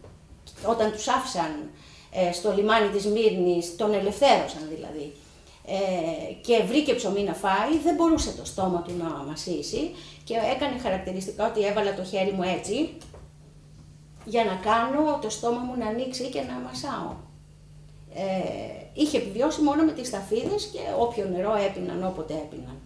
όταν 0.67 0.93
τους 0.93 1.09
άφησαν 1.09 1.71
ε, 2.13 2.33
στο 2.33 2.53
λιμάνι 2.53 2.89
της 2.89 3.07
Μύρνης, 3.07 3.77
τον 3.77 3.93
ελευθέρωσαν 3.95 4.69
δηλαδή, 4.75 5.13
ε, 5.73 6.33
και 6.33 6.63
βρήκε 6.63 6.95
ψωμί 6.95 7.23
να 7.23 7.35
φάει, 7.35 7.79
δεν 7.85 7.95
μπορούσε 7.95 8.33
το 8.33 8.45
στόμα 8.45 8.83
του 8.83 8.93
να 8.99 9.05
μασίσει 9.05 9.91
και 10.25 10.35
έκανε 10.55 10.79
χαρακτηριστικά 10.79 11.47
ότι 11.47 11.65
έβαλα 11.65 11.95
το 11.95 12.05
χέρι 12.05 12.33
μου 12.33 12.43
έτσι 12.43 12.91
για 14.25 14.45
να 14.45 14.55
κάνω 14.55 15.19
το 15.23 15.31
στόμα 15.31 15.59
μου 15.59 15.75
να 15.79 15.87
ανοίξει 15.87 16.25
και 16.25 16.41
να 16.41 16.55
μασάω. 16.55 17.13
Ε, 18.15 18.23
είχε 18.95 19.17
επιβιώσει 19.17 19.63
μόνο 19.63 19.85
με 19.85 19.93
τις 19.93 20.07
σταφίδες 20.07 20.65
και 20.73 20.79
όποιο 20.99 21.29
νερό 21.29 21.55
έπιναν 21.55 22.05
όποτε 22.05 22.35
έπιναν. 22.35 22.77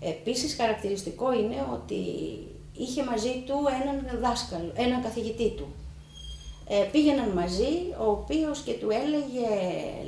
Επίσης 0.00 0.54
χαρακτηριστικό 0.54 1.32
είναι 1.32 1.66
ότι 1.72 2.02
είχε 2.76 3.04
μαζί 3.04 3.42
του 3.46 3.54
έναν 3.82 4.20
δάσκαλο, 4.20 4.72
έναν 4.74 5.02
καθηγητή 5.02 5.50
του. 5.50 5.66
Ε, 6.68 6.88
πήγαιναν 6.92 7.28
μαζί, 7.28 7.74
ο 8.00 8.10
οποίος 8.10 8.60
και 8.60 8.72
του 8.72 8.88
έλεγε 8.90 9.48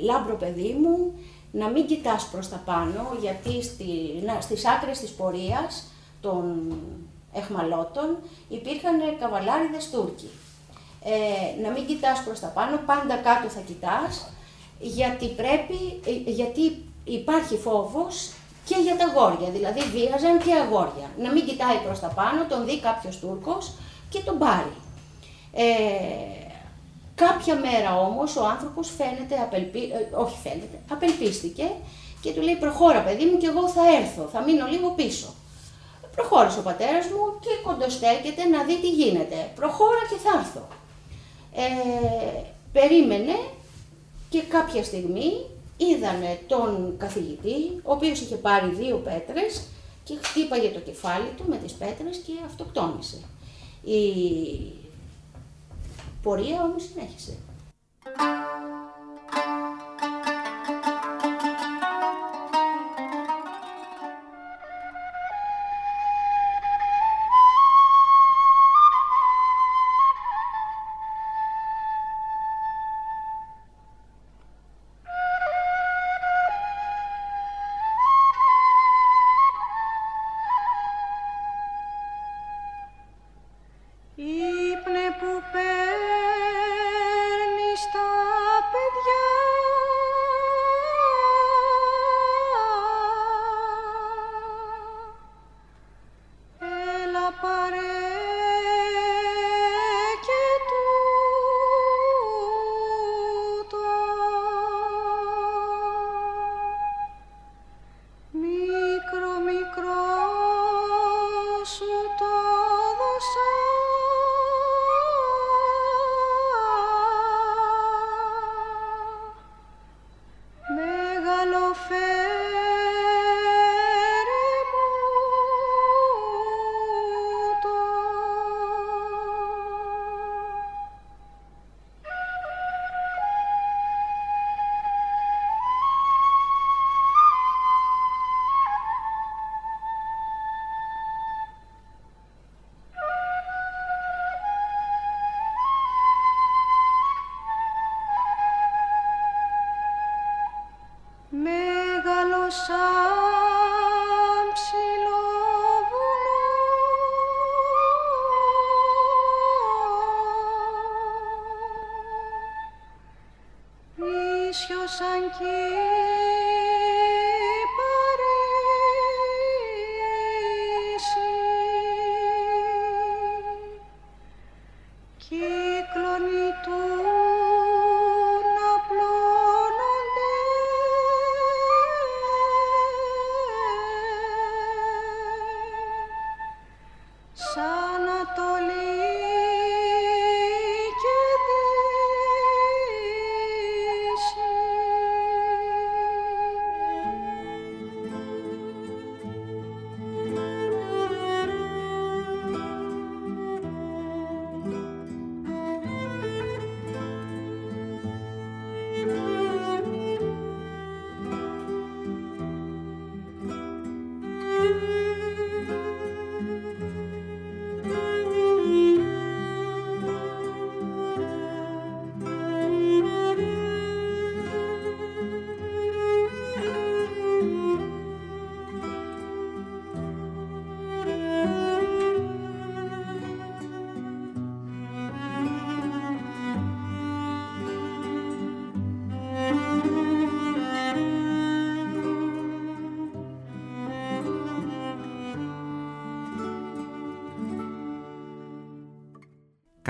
«Λάμπρο 0.01 0.35
παιδί 0.35 0.75
μου, 0.81 1.13
να 1.59 1.67
μην 1.67 1.85
κοιτάς 1.85 2.27
προς 2.31 2.49
τα 2.49 2.61
πάνω, 2.65 3.01
γιατί 3.21 3.63
στη, 3.63 3.85
να, 4.25 4.41
στις 4.41 4.67
άκρες 4.67 4.99
της 4.99 5.11
πορείας 5.11 5.83
των 6.21 6.43
αιχμαλώτων 7.33 8.17
υπήρχαν 8.49 8.97
καβαλάριδες 9.19 9.89
Τούρκοι. 9.89 10.29
Ε, 11.03 11.61
να 11.61 11.69
μην 11.69 11.85
κοιτάς 11.85 12.23
προς 12.23 12.39
τα 12.39 12.47
πάνω, 12.47 12.79
πάντα 12.85 13.15
κάτω 13.15 13.47
θα 13.47 13.59
κοιτάς, 13.59 14.27
γιατί 14.79 15.27
πρέπει, 15.27 15.79
ε, 16.05 16.31
γιατί 16.31 16.83
υπάρχει 17.03 17.57
φόβος 17.57 18.31
και 18.65 18.75
για 18.83 18.95
τα 18.97 19.05
αγόρια, 19.05 19.49
δηλαδή 19.49 19.79
βίαζαν 19.79 20.37
και 20.37 20.53
αγόρια. 20.53 21.07
Να 21.17 21.31
μην 21.31 21.45
κοιτάει 21.45 21.77
προς 21.85 21.99
τα 21.99 22.07
πάνω, 22.07 22.45
τον 22.49 22.65
δει 22.65 22.79
κάποιος 22.79 23.19
Τούρκος 23.19 23.71
και 24.09 24.19
τον 24.19 24.37
πάρει. 24.37 24.73
Ε, 25.53 26.42
κάποια 27.15 27.55
μέρα 27.55 27.99
όμως 27.99 28.35
ο 28.35 28.45
άνθρωπος 28.45 28.89
φαίνεται, 28.97 29.35
απελπί, 29.35 29.79
ε, 29.79 30.15
όχι 30.15 30.37
φαίνεται, 30.43 30.77
απελπίστηκε 30.89 31.71
και 32.21 32.31
του 32.31 32.41
λέει 32.41 32.55
προχώρα 32.55 33.01
παιδί 33.03 33.25
μου 33.25 33.37
και 33.37 33.47
εγώ 33.47 33.69
θα 33.69 33.81
έρθω, 33.99 34.29
θα 34.33 34.41
μείνω 34.41 34.67
λίγο 34.67 34.89
πίσω. 34.89 35.33
Προχώρησε 36.15 36.59
ο 36.59 36.61
πατέρας 36.61 37.05
μου 37.05 37.39
και 37.39 37.49
κοντοστέκεται 37.63 38.43
να 38.43 38.63
δει 38.63 38.79
τι 38.79 38.89
γίνεται. 38.89 39.51
Προχώρα 39.55 40.01
και 40.09 40.15
θα 40.23 40.39
έρθω. 40.39 40.67
Ε, 41.55 42.41
περίμενε 42.71 43.35
και 44.29 44.41
κάποια 44.41 44.83
στιγμή 44.83 45.31
είδανε 45.77 46.39
τον 46.47 46.95
καθηγητή, 46.97 47.81
ο 47.83 47.91
οποίος 47.91 48.21
είχε 48.21 48.35
πάρει 48.35 48.69
δύο 48.69 48.97
πέτρες 48.97 49.61
και 50.03 50.17
χτύπαγε 50.21 50.69
το 50.69 50.79
κεφάλι 50.79 51.29
του 51.37 51.43
με 51.47 51.57
τις 51.57 51.73
πέτρες 51.73 52.17
και 52.17 52.33
αυτοκτόνησε. 52.45 53.17
Η 53.83 54.01
πορεία 56.23 56.63
όμως 56.63 56.83
συνέχισε. 56.83 57.37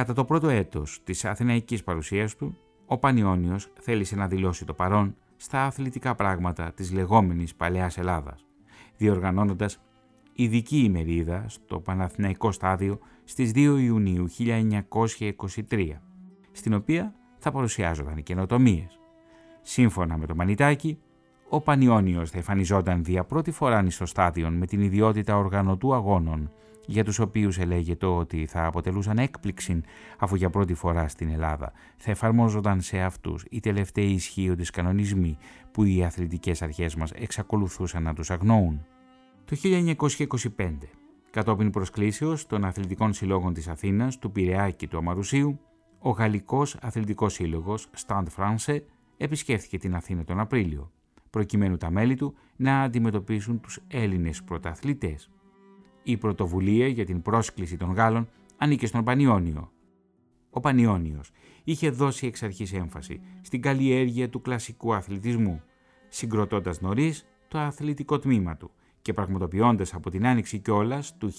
Κατά 0.03 0.15
το 0.15 0.25
πρώτο 0.25 0.49
έτος 0.49 1.01
της 1.03 1.25
αθηναϊκής 1.25 1.83
παρουσίας 1.83 2.35
του, 2.35 2.57
ο 2.85 2.97
Πανιόνιος 2.97 3.71
θέλησε 3.79 4.15
να 4.15 4.27
δηλώσει 4.27 4.65
το 4.65 4.73
παρόν 4.73 5.15
στα 5.35 5.65
αθλητικά 5.65 6.15
πράγματα 6.15 6.71
της 6.71 6.91
λεγόμενης 6.91 7.55
Παλαιάς 7.55 7.97
Ελλάδας, 7.97 8.45
διοργανώνοντας 8.97 9.81
ειδική 10.33 10.77
ημερίδα 10.77 11.45
στο 11.47 11.79
Παναθηναϊκό 11.79 12.51
Στάδιο 12.51 12.99
στις 13.23 13.51
2 13.55 13.77
Ιουνίου 13.79 14.27
1923, 14.29 16.01
στην 16.51 16.73
οποία 16.73 17.15
θα 17.37 17.51
παρουσιάζονταν 17.51 18.17
οι 18.17 18.23
καινοτομίες. 18.23 18.99
Σύμφωνα 19.61 20.17
με 20.17 20.25
το 20.25 20.35
Μανιτάκι, 20.35 20.99
ο 21.53 21.61
Πανιόνιος 21.61 22.29
θα 22.29 22.37
εμφανιζόταν 22.37 23.03
δια 23.03 23.23
πρώτη 23.23 23.51
φορά 23.51 23.89
στο 23.89 24.05
στάδιον 24.05 24.53
με 24.53 24.65
την 24.65 24.81
ιδιότητα 24.81 25.37
οργανωτού 25.37 25.93
αγώνων, 25.93 26.51
για 26.85 27.03
τους 27.03 27.19
οποίους 27.19 27.59
ελέγεται 27.59 28.05
ότι 28.05 28.45
θα 28.45 28.65
αποτελούσαν 28.65 29.17
έκπληξη 29.17 29.81
αφού 30.19 30.35
για 30.35 30.49
πρώτη 30.49 30.73
φορά 30.73 31.07
στην 31.07 31.29
Ελλάδα 31.29 31.71
θα 31.97 32.11
εφαρμόζονταν 32.11 32.81
σε 32.81 32.99
αυτούς 32.99 33.45
οι 33.49 33.59
τελευταίοι 33.59 34.09
ισχύοντες 34.09 34.69
κανονισμοί 34.69 35.37
που 35.71 35.83
οι 35.83 36.03
αθλητικές 36.03 36.61
αρχές 36.61 36.95
μας 36.95 37.11
εξακολουθούσαν 37.11 38.03
να 38.03 38.13
τους 38.13 38.31
αγνοούν. 38.31 38.85
Το 39.45 39.55
1925, 40.57 40.77
κατόπιν 41.31 41.69
προσκλήσεως 41.69 42.45
των 42.45 42.65
αθλητικών 42.65 43.13
συλλόγων 43.13 43.53
της 43.53 43.67
Αθήνας, 43.67 44.19
του 44.19 44.31
Πειραιά 44.31 44.69
και 44.69 44.87
του 44.87 44.97
Αμαρουσίου, 44.97 45.59
ο 45.99 46.09
Γαλλικός 46.09 46.77
Αθλητικός 46.81 47.33
Σύλλογος 47.33 47.87
Stand 48.05 48.25
France 48.37 48.77
επισκέφθηκε 49.17 49.77
την 49.77 49.95
Αθήνα 49.95 50.23
τον 50.23 50.39
Απρίλιο, 50.39 50.91
προκειμένου 51.34 51.78
τα 51.78 51.89
μέλη 51.89 52.15
του 52.15 52.34
να 52.56 52.82
αντιμετωπίσουν 52.82 53.60
τους 53.60 53.80
Έλληνες 53.88 54.43
πρωταθλητές. 54.43 55.30
Η 56.04 56.17
πρωτοβουλία 56.17 56.88
για 56.88 57.06
την 57.06 57.22
πρόσκληση 57.22 57.78
των 57.78 57.91
Γάλλων 57.91 58.30
ανήκε 58.58 58.88
στον 58.88 59.04
Πανιόνιο. 59.04 59.72
Ο 60.50 60.60
Πανιόνιος 60.60 61.32
είχε 61.63 61.89
δώσει 61.89 62.28
εξ 62.28 62.43
αρχής 62.43 62.74
έμφαση 62.74 63.22
στην 63.41 63.62
καλλιέργεια 63.62 64.30
του 64.30 64.41
κλασικού 64.41 64.93
αθλητισμού, 64.93 65.62
συγκροτώντας 66.10 66.82
νωρίς 66.82 67.26
το 67.48 67.58
αθλητικό 67.60 68.19
τμήμα 68.19 68.58
του 68.58 68.72
και 69.02 69.13
πραγματοποιώντας 69.13 69.93
από 69.93 70.10
την 70.10 70.26
άνοιξη 70.26 70.60
κιόλας 70.60 71.17
του 71.17 71.32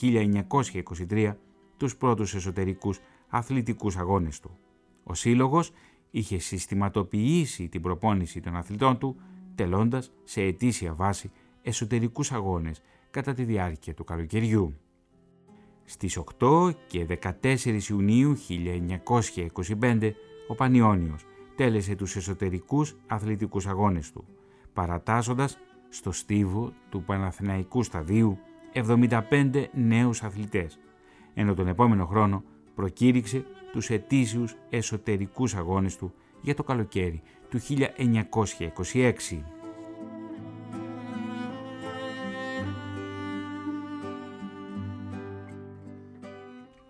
1923 1.11 1.35
τους 1.77 1.97
πρώτους 1.97 2.35
εσωτερικούς 2.35 3.01
αθλητικούς 3.29 3.97
αγώνες 3.97 4.41
του. 4.41 4.59
Ο 5.05 5.15
Σύλλογος 5.15 5.73
είχε 6.11 6.39
συστηματοποιήσει 6.39 7.69
την 7.69 7.81
προπόνηση 7.83 8.41
των 8.41 8.57
αθλητών 8.57 8.99
του, 8.99 9.17
τελώντας 9.55 10.13
σε 10.25 10.43
ετήσια 10.43 10.95
βάση 10.95 11.31
εσωτερικούς 11.63 12.33
αγώνες 12.33 12.83
κατά 13.11 13.33
τη 13.33 13.45
διάρκεια 13.45 13.95
του 13.95 14.05
καλοκαιριού. 14.05 14.75
Στις 15.85 16.19
8 16.39 16.71
και 16.87 17.07
14 17.43 17.79
Ιουνίου 17.89 18.37
1925 19.81 20.13
ο 20.49 20.55
Πανιόνιος 20.55 21.25
τέλεσε 21.57 21.95
τους 21.95 22.17
εσωτερικούς 22.17 22.97
αθλητικούς 23.07 23.67
αγώνες 23.67 24.13
του, 24.13 24.25
παρατάσσοντας 24.73 25.59
στο 25.89 26.13
στίβο 26.13 26.73
του 26.89 27.03
Παναθηναϊκού 27.03 27.83
Σταδίου 27.83 28.39
75 28.73 29.65
νέους 29.73 30.23
αθλητές, 30.23 30.79
ενώ 31.35 31.55
τον 31.55 31.69
επόμενο 31.69 32.07
χρόνο 32.07 32.43
προκήρυξε 32.75 33.45
τους 33.73 33.91
ετήσιους 33.91 34.57
εσωτερικούς 34.71 35.55
αγώνες 35.55 35.97
του 35.97 36.15
για 36.45 36.55
το 36.55 36.63
καλοκαίρι 36.63 37.23
του 37.49 37.59
1926. 37.61 39.43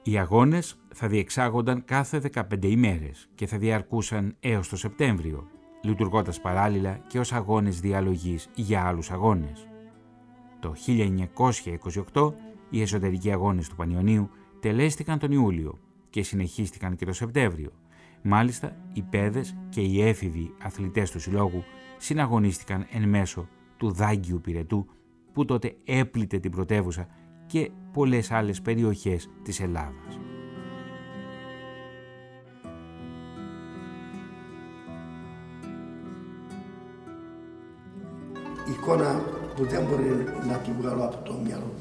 Οι 0.03 0.19
αγώνες 0.19 0.77
θα 0.95 1.09
διεξάγονταν 1.09 1.85
κάθε 1.85 2.21
15 2.35 2.65
ημέρες 2.65 3.29
και 3.35 3.47
θα 3.47 3.59
διαρκούσαν 3.59 4.37
έως 4.41 4.69
το 4.69 4.77
Σεπτέμβριο, 4.77 5.47
λειτουργώντας 5.83 6.41
παράλληλα 6.41 7.01
και 7.07 7.19
ως 7.19 7.33
αγώνες 7.33 7.81
διαλογής 7.81 8.51
για 8.55 8.87
άλλους 8.87 9.11
αγώνες. 9.11 9.69
Το 10.61 10.75
1928 12.13 12.35
οι 12.71 12.83
εσωτερικοί 12.83 13.33
αγώνες 13.33 13.69
του 13.69 13.77
Πανιωνίου 13.77 14.31
τελέστηκαν 14.61 15.19
τον 15.19 15.33
Ιούλιο 15.33 15.79
και 16.11 16.23
συνεχίστηκαν 16.23 16.97
και 16.97 17.05
το 17.05 17.13
Σεπτέμβριο. 17.13 17.71
Μάλιστα, 18.27 18.77
οι 18.93 19.03
παιδες 19.03 19.57
και 19.69 19.81
οι 19.81 20.03
έφηβοι 20.03 20.55
αθλητές 20.63 21.11
του 21.11 21.21
Συλλόγου 21.21 21.65
συναγωνίστηκαν 21.99 22.87
εν 22.93 23.09
μέσω 23.09 23.49
του 23.77 23.93
Δάγκιου 23.93 24.41
Πυρετού 24.41 24.87
που 25.33 25.45
τότε 25.45 25.77
έπλητε 25.85 26.39
την 26.39 26.51
πρωτεύουσα 26.51 27.07
και 27.47 27.71
πολλές 27.93 28.31
άλλες 28.31 28.61
περιοχές 28.63 29.31
της 29.43 29.61
Ελλάδας. 29.61 30.19
Εικόνα 38.69 39.23
που 39.57 39.65
δεν 39.65 39.85
μπορεί 39.85 40.25
να 40.49 40.57
την 40.57 40.73
βγάλω 40.81 41.05
από 41.05 41.25
το 41.25 41.35
μυαλό 41.45 41.75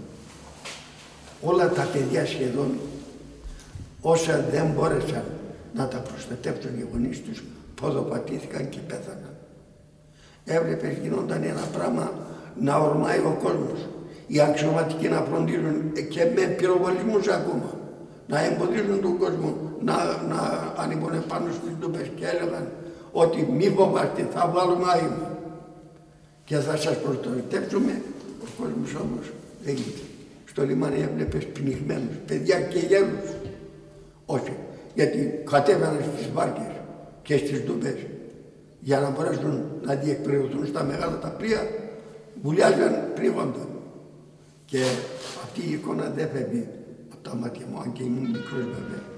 Όλα 1.42 1.70
τα 1.70 1.84
παιδιά 1.84 2.26
σχεδόν 2.26 2.80
όσα 4.02 4.42
δεν 4.52 4.72
μπόρεσαν 4.72 5.24
να 5.74 5.88
τα 5.88 5.98
προστατεύσουν 5.98 6.78
οι 6.80 6.88
γονείς 6.92 7.22
τους 7.24 7.44
ποδοπατήθηκαν 7.82 8.70
και 8.70 8.80
πέθαναν. 8.88 9.36
Έβλεπες 10.46 10.98
γινόταν 11.02 11.44
ένα 11.44 11.62
πράγμα 11.74 12.12
να 12.60 12.76
ορμάει 12.78 13.20
ο 13.20 13.38
κόσμος 13.44 13.88
οι 14.28 14.42
αξιωματικοί 14.42 15.08
να 15.08 15.22
φροντίζουν 15.22 15.92
και 16.10 16.26
με 16.36 16.42
πυροβολισμούς 16.42 17.28
ακόμα 17.28 17.78
να 18.28 18.46
εμποδίζουν 18.46 19.02
τον 19.02 19.18
κόσμο 19.18 19.56
να, 19.82 19.96
να 20.30 20.74
ανήκουν 20.78 21.26
πάνω 21.28 21.52
στις 21.52 21.72
ντούπες 21.80 22.08
και 22.16 22.26
έλεγαν 22.26 22.68
ότι 23.12 23.48
μη 23.52 23.70
φοβάστε 23.78 24.28
θα 24.34 24.52
βάλουμε 24.54 24.86
άημα 24.94 25.38
και 26.46 26.56
θα 26.56 26.78
σας 26.78 26.98
προστατεύσουμε 26.98 28.02
ο 28.44 28.62
κόσμος 28.62 28.96
όμως 29.02 29.32
δεν 29.64 29.74
γίνεται. 29.74 30.08
Στο 30.46 30.64
λιμάνι 30.66 31.02
έβλεπες 31.02 31.46
πνιγμένους, 31.46 32.16
παιδιά 32.28 32.60
και 32.62 32.80
γέλους. 32.80 33.30
Όχι, 34.26 34.54
γιατί 34.96 35.42
κατέβαιναν 35.50 36.04
στις 36.16 36.32
βάρκες 36.34 36.72
και 37.22 37.38
στις 37.38 37.64
ντούπες 37.64 37.96
για 38.80 39.00
να 39.00 39.10
μπορέσουν 39.10 39.64
να 39.82 39.96
διεκπαιρεωθούν 39.96 40.66
στα 40.66 40.84
μεγάλα 40.84 41.20
τα 41.20 41.28
πλοία, 41.28 41.68
βουλιάζαν 42.42 43.12
πνίγοντα. 43.16 43.68
Και 44.66 44.82
αυτή 45.44 45.62
η 45.70 45.72
εικόνα 45.72 46.10
δεν 46.10 46.30
φεύγει 46.34 46.68
από 47.14 47.30
τα 47.30 47.36
μάτια 47.36 47.66
μου, 47.72 47.80
αν 47.80 47.92
και 47.92 48.04
ήμουν 48.04 48.30
μικρός 48.30 48.64
βέβαια. 48.64 49.13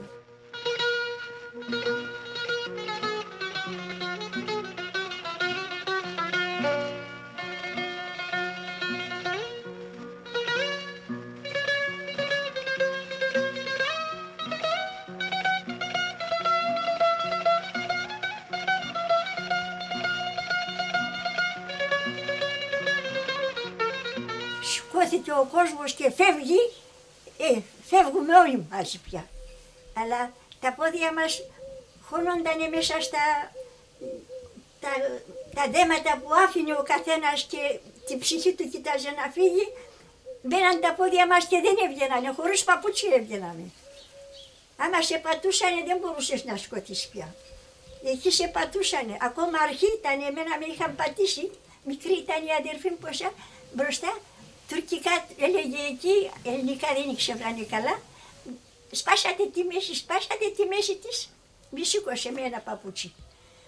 Κόσμος 25.66 25.94
και 25.94 26.12
φεύγει, 26.12 26.62
ε, 27.38 27.60
φεύγουμε 27.90 28.36
όλοι 28.36 28.68
μαζί 28.72 29.00
πια. 29.00 29.30
Αλλά 30.00 30.32
τα 30.60 30.74
πόδια 30.74 31.14
μας 31.14 31.42
χώνονταν 32.08 32.60
μέσα 32.76 33.02
στα 33.02 33.24
τα, 34.84 34.92
τα 35.56 35.64
δέματα 35.76 36.12
που 36.22 36.30
άφηνε 36.46 36.74
ο 36.74 36.84
καθένας 36.84 37.44
και 37.52 37.80
την 38.08 38.20
ψυχή 38.20 38.54
του 38.54 38.70
κοιτάζε 38.70 39.10
να 39.10 39.26
φύγει, 39.36 39.66
μπαίναν 40.42 40.82
τα 40.82 40.94
πόδια 40.94 41.28
μας 41.28 41.46
και 41.46 41.60
δεν 41.66 41.76
έβγαιναν, 41.86 42.34
χωρίς 42.36 42.64
παπούτσι 42.64 43.08
έβγαιναμε. 43.18 43.66
Άμα 44.78 45.02
σε 45.02 45.18
πατούσανε 45.18 45.82
δεν 45.86 45.98
μπορούσες 45.98 46.44
να 46.44 46.58
σκοτήσεις 46.58 47.08
πια. 47.08 47.36
Εκεί 48.04 48.32
σε 48.32 48.48
πατούσανε, 48.48 49.18
ακόμα 49.22 49.58
αρχή 49.68 49.90
ήταν, 49.98 50.22
εμένα 50.30 50.58
με 50.60 50.66
είχαν 50.72 50.96
πατήσει, 50.96 51.52
μικρή 51.84 52.16
ήταν 52.24 52.46
η 52.46 52.52
αδερφή 52.60 52.90
μου 52.90 52.98
πόσα, 52.98 53.34
μπροστά 53.74 54.12
τουρκικά 54.70 55.26
έλεγε 55.40 55.86
εκεί, 55.90 56.32
ελληνικά 56.44 56.88
δεν 56.94 57.10
ήξερανε 57.10 57.64
καλά. 57.64 58.00
Σπάσατε 58.92 59.46
τη 59.46 59.64
μέση, 59.64 59.96
σπάσατε 59.96 60.50
τη 60.56 60.66
μέση 60.66 60.96
της, 60.96 61.30
μη 61.70 61.86
σήκωσε 61.86 62.32
με 62.32 62.42
ένα 62.42 62.60
παπούτσι. 62.60 63.14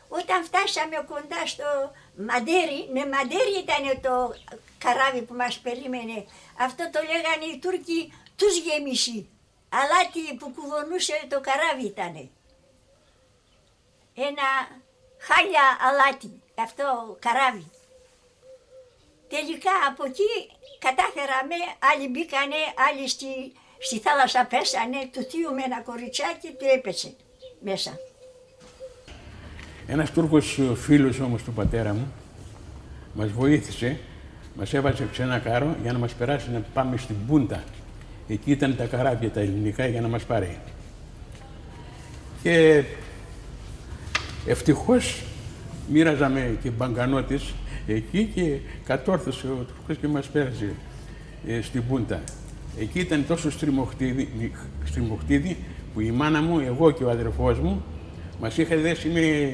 Όταν 0.10 0.44
φτάσαμε 0.44 1.06
κοντά 1.08 1.46
στο 1.46 1.92
Μαντέρι, 2.28 2.90
με 2.94 3.06
Μαντέρι 3.06 3.58
ήταν 3.58 4.02
το 4.02 4.36
καράβι 4.78 5.22
που 5.22 5.34
μας 5.34 5.60
περίμενε. 5.60 6.26
Αυτό 6.60 6.90
το 6.92 7.00
λέγανε 7.02 7.46
οι 7.46 7.58
Τούρκοι 7.60 8.14
τους 8.36 8.58
γεμισί. 8.58 9.30
Αλάτι 9.70 10.36
που 10.40 10.52
κουβωνούσε 10.56 11.28
το 11.30 11.42
καράβι 11.42 11.86
ήταν. 11.86 12.30
Ένα 14.16 14.48
χάλια 15.18 15.78
αλάτι, 15.82 16.42
αυτό 16.56 17.18
καράβι. 17.20 17.72
Τελικά 19.34 19.74
από 19.90 20.04
εκεί 20.10 20.32
κατάφεραμε, 20.86 21.58
άλλοι 21.90 22.08
μπήκανε, 22.10 22.60
άλλοι 22.88 23.08
στη 23.10 23.32
στη 23.80 24.00
θάλασσα 24.00 24.48
πέσανε 24.50 25.10
του 25.12 25.22
θείου 25.30 25.54
με 25.56 25.64
ένα 25.66 25.82
κοριτσάκι 25.82 26.48
του 26.48 26.66
έπεσε 26.76 27.16
μέσα. 27.60 28.00
Ένας 29.88 30.12
Τούρκος 30.12 30.60
φίλος 30.76 31.20
όμως 31.20 31.44
του 31.44 31.54
πατέρα 31.54 31.94
μου 31.94 32.14
μας 33.14 33.32
βοήθησε, 33.32 34.00
μας 34.56 34.74
έβαζε 34.74 35.08
σε 35.14 35.24
ένα 35.24 35.40
κάρο 35.40 35.76
για 35.82 35.92
να 35.92 35.98
μας 36.00 36.14
περάσει 36.14 36.52
να 36.52 36.60
πάμε 36.74 36.98
στην 36.98 37.16
Πούντα. 37.28 37.64
Εκεί 38.28 38.52
ήταν 38.52 38.76
τα 38.76 38.86
καράβια 38.86 39.32
τα 39.32 39.40
ελληνικά 39.40 39.88
για 39.88 40.02
να 40.02 40.08
μας 40.08 40.24
πάρει. 40.24 40.60
Και 42.44 42.84
ευτυχώς 44.48 45.24
μοίραζαμε 45.88 46.58
και 46.64 46.70
μπαγκανότες 46.70 47.54
εκεί 47.94 48.32
και 48.36 48.58
κατόρθωσε 48.86 49.48
ο 49.48 49.66
Τούρκος 49.68 49.98
και 49.98 50.08
μας 50.08 50.28
πέρασε 50.28 50.74
ε, 51.48 51.62
στην 51.62 51.88
Πούντα. 51.88 52.22
Εκεί 52.80 53.00
ήταν 53.00 53.26
τόσο 53.28 53.52
στριμωχτίδι, 53.52 54.52
στριμωχτίδι 54.86 55.58
που 55.94 56.00
η 56.00 56.12
μάνα 56.12 56.42
μου, 56.42 56.60
εγώ 56.60 56.92
και 56.92 57.04
ο 57.04 57.10
αδερφός 57.10 57.60
μου 57.60 57.84
μας 58.42 58.58
είχε 58.58 58.76
δέσει 58.76 59.08
με... 59.08 59.54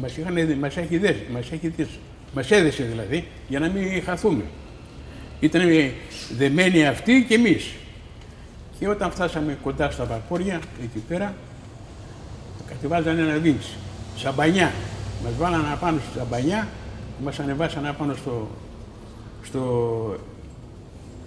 μας, 0.00 0.16
είχαν, 0.16 0.58
μας 0.58 0.76
έχει 0.76 0.98
δέσει, 0.98 1.26
μας 1.32 1.50
έχει 1.52 1.68
δέσει, 1.68 1.98
μας 2.34 2.50
έδεσε 2.50 2.82
δηλαδή 2.82 3.24
για 3.48 3.58
να 3.58 3.68
μην 3.68 4.02
χαθούμε. 4.02 4.44
Ήταν 5.40 5.62
δεμένοι 6.36 6.86
αυτοί 6.86 7.24
και 7.28 7.34
εμείς. 7.34 7.72
Και 8.78 8.88
όταν 8.88 9.10
φτάσαμε 9.10 9.58
κοντά 9.62 9.90
στα 9.90 10.04
βαπόρια, 10.04 10.60
εκεί 10.82 10.98
πέρα, 11.08 11.34
κατεβάζανε 12.68 13.20
ένα 13.20 13.38
βίντσι, 13.38 13.72
σαμπανιά. 14.16 14.72
Μας 15.24 15.32
βάλανε 15.38 15.72
απάνω 15.72 15.98
στη 16.08 16.18
σαμπανιά, 16.18 16.68
μας 17.22 17.38
ανεβάσανε 17.38 17.88
απάνω 17.88 18.14
στο, 18.14 18.48
στο 19.42 20.16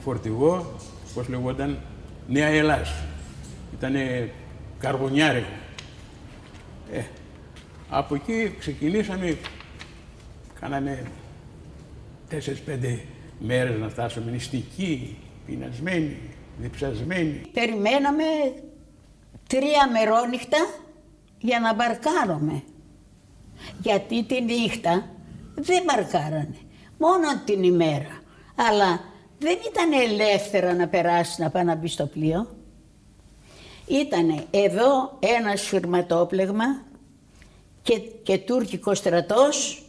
φορτηγό, 0.04 0.72
πώς 1.14 1.28
λεγόταν, 1.28 1.80
Νέα 2.28 2.48
Ελλάς. 2.48 2.94
Ήτανε 3.74 4.32
καρβονιάρικο. 4.80 5.48
Ε, 6.92 7.02
από 7.90 8.16
εκεί 8.16 8.56
ξεκινήσαμε, 8.60 9.38
κάναμε 10.60 11.04
τέσσερις-πέντε 12.30 13.06
μέρες 13.40 13.80
να 13.80 13.90
φτάσουμε 13.90 14.32
νηστικοί, 14.32 15.18
πεινασμένοι, 15.46 16.18
διψασμένοι. 16.58 17.42
Περιμέναμε 17.54 18.24
τρία 19.48 19.90
μερόνυχτα 19.92 20.58
για 21.40 21.60
να 21.60 21.74
μπαρκάρουμε. 21.74 22.64
Γιατί 23.82 24.24
τη 24.24 24.42
νύχτα 24.42 25.10
δεν 25.56 25.84
μπαρκάρανε, 25.84 26.58
μόνο 26.98 27.42
την 27.46 27.64
ημέρα. 27.64 28.22
Αλλά 28.56 29.00
δεν 29.40 29.58
ήταν 29.72 29.94
ελεύθερα 29.94 30.74
να 30.74 30.88
περάσει 30.88 31.42
να 31.42 31.50
πάει 31.50 31.64
να 31.64 31.76
μπει 31.76 31.88
στο 31.88 32.06
πλοίο. 32.06 32.48
Ήτανε 33.88 34.46
εδώ 34.52 35.18
ένας 35.20 35.62
σφυρματόπλεγμα 35.62 36.66
και, 37.82 38.00
και 38.00 38.38
τουρκικός 38.38 38.98
στρατός 38.98 39.86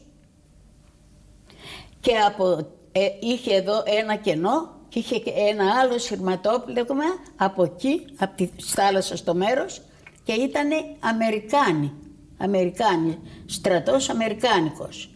και 2.01 2.17
από, 2.17 2.67
ε, 2.93 3.09
είχε 3.21 3.55
εδώ 3.55 3.83
ένα 3.85 4.17
κενό 4.17 4.71
και 4.89 4.99
είχε 4.99 5.23
ένα 5.51 5.65
άλλο 5.81 5.99
σφυρματόπλεγμα 5.99 7.05
από 7.37 7.63
εκεί, 7.63 8.05
από 8.19 8.37
τη 8.37 8.51
θάλασσα 8.63 9.17
στο 9.17 9.35
μέρος 9.35 9.83
και 10.25 10.33
ήταν 10.33 10.69
Αμερικάνοι, 11.01 11.93
Αμερικάνοι, 12.39 13.19
στρατός 13.47 14.09
Αμερικάνικος. 14.09 15.12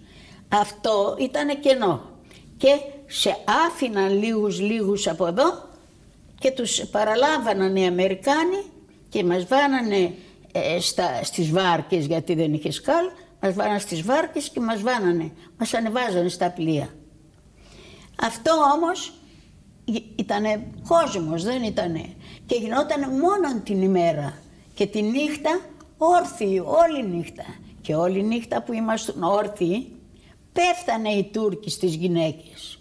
Αυτό 0.49 1.17
ήταν 1.19 1.61
κενό 1.61 2.11
και 2.57 2.79
σε 3.07 3.37
άφηναν 3.67 4.19
λίγους 4.19 4.61
λίγους 4.61 5.09
από 5.09 5.27
εδώ 5.27 5.69
και 6.39 6.51
τους 6.51 6.85
παραλάβαναν 6.91 7.77
οι 7.77 7.87
Αμερικάνοι 7.87 8.63
και 9.09 9.25
μας 9.25 9.45
βάνανε 9.47 10.15
ε, 10.53 10.81
στα, 10.81 11.23
στις 11.23 11.51
βάρκες 11.51 12.07
γιατί 12.07 12.35
δεν 12.35 12.53
είχε 12.53 12.71
σκάλ, 12.71 13.05
μας 13.41 13.55
βάνανε 13.55 13.79
στις 13.79 14.03
βάρκες 14.03 14.49
και 14.49 14.61
μας 14.61 14.83
βάνανε, 14.83 15.33
μας 15.59 15.75
ανεβάζανε 15.75 16.29
στα 16.29 16.51
πλοία. 16.51 16.89
Αυτό 18.23 18.51
όμως 18.75 19.13
ήταν 20.17 20.45
κόσμος, 20.89 21.43
δεν 21.43 21.63
ήτανε. 21.63 22.15
Και 22.47 22.55
γινόταν 22.55 23.01
μόνο 23.01 23.61
την 23.65 23.83
ημέρα 23.83 24.39
και 24.75 24.87
τη 24.87 25.03
νύχτα 25.03 25.61
όρθιοι, 25.99 26.63
όλη 26.65 27.07
νύχτα. 27.07 27.45
Και 27.83 27.95
όλη 27.95 28.23
νύχτα 28.23 28.63
που 28.63 28.73
ήμασταν 28.73 29.23
όρθιοι, 29.23 29.96
πέφτανε 30.57 31.09
οι 31.09 31.25
Τούρκοι 31.25 31.71
στις 31.71 31.95
γυναίκες. 31.95 32.79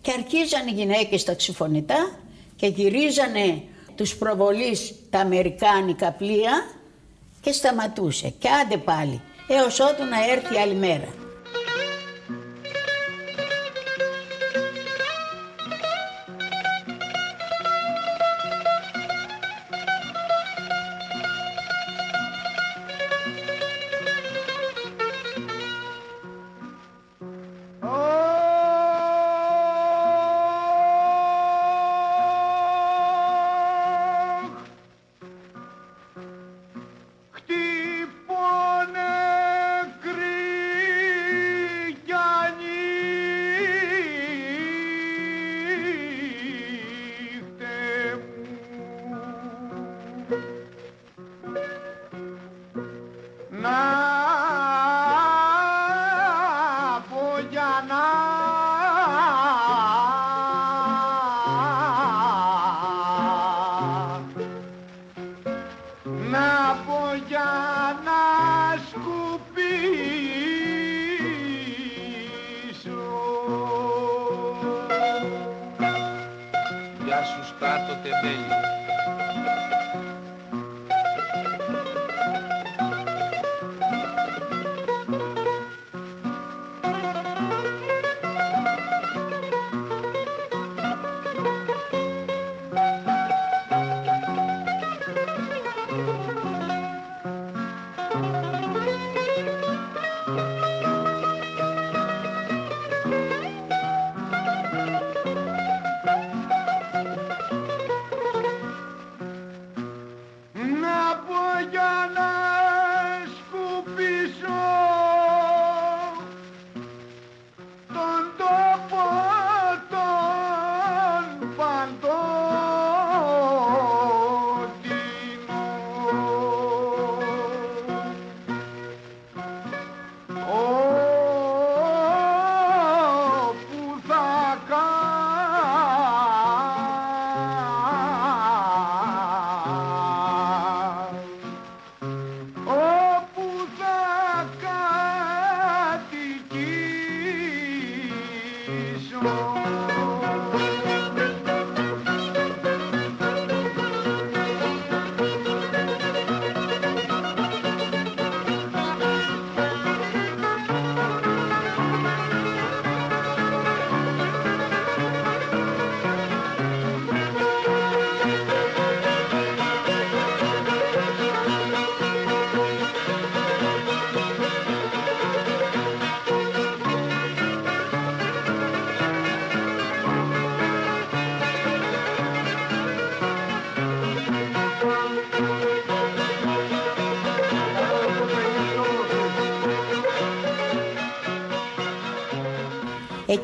Και 0.00 0.12
αρχίζαν 0.12 0.66
οι 0.66 0.70
γυναίκες 0.70 1.24
τα 1.24 1.34
ξυφωνητά 1.34 2.18
και 2.56 2.66
γυρίζανε 2.66 3.62
τους 3.94 4.16
προβολείς 4.16 4.94
τα 5.10 5.18
αμερικάνικα 5.18 6.12
πλοία 6.12 6.70
και 7.40 7.52
σταματούσε. 7.52 8.32
Και 8.38 8.48
άντε 8.48 8.76
πάλι, 8.76 9.20
έως 9.48 9.80
ότου 9.80 10.04
να 10.04 10.30
έρθει 10.32 10.56
άλλη 10.56 10.74
μέρα. 10.74 11.08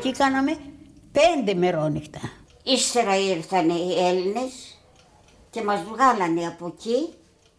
Εκεί 0.07 0.17
κάναμε 0.17 0.57
πέντε 1.11 1.53
μερόνυχτα. 1.53 2.19
Ύστερα 2.63 3.17
ήρθαν 3.17 3.69
οι 3.69 3.95
Έλληνες 3.99 4.77
και 5.49 5.63
μας 5.63 5.83
βγάλανε 5.83 6.47
από 6.47 6.67
εκεί, 6.67 7.13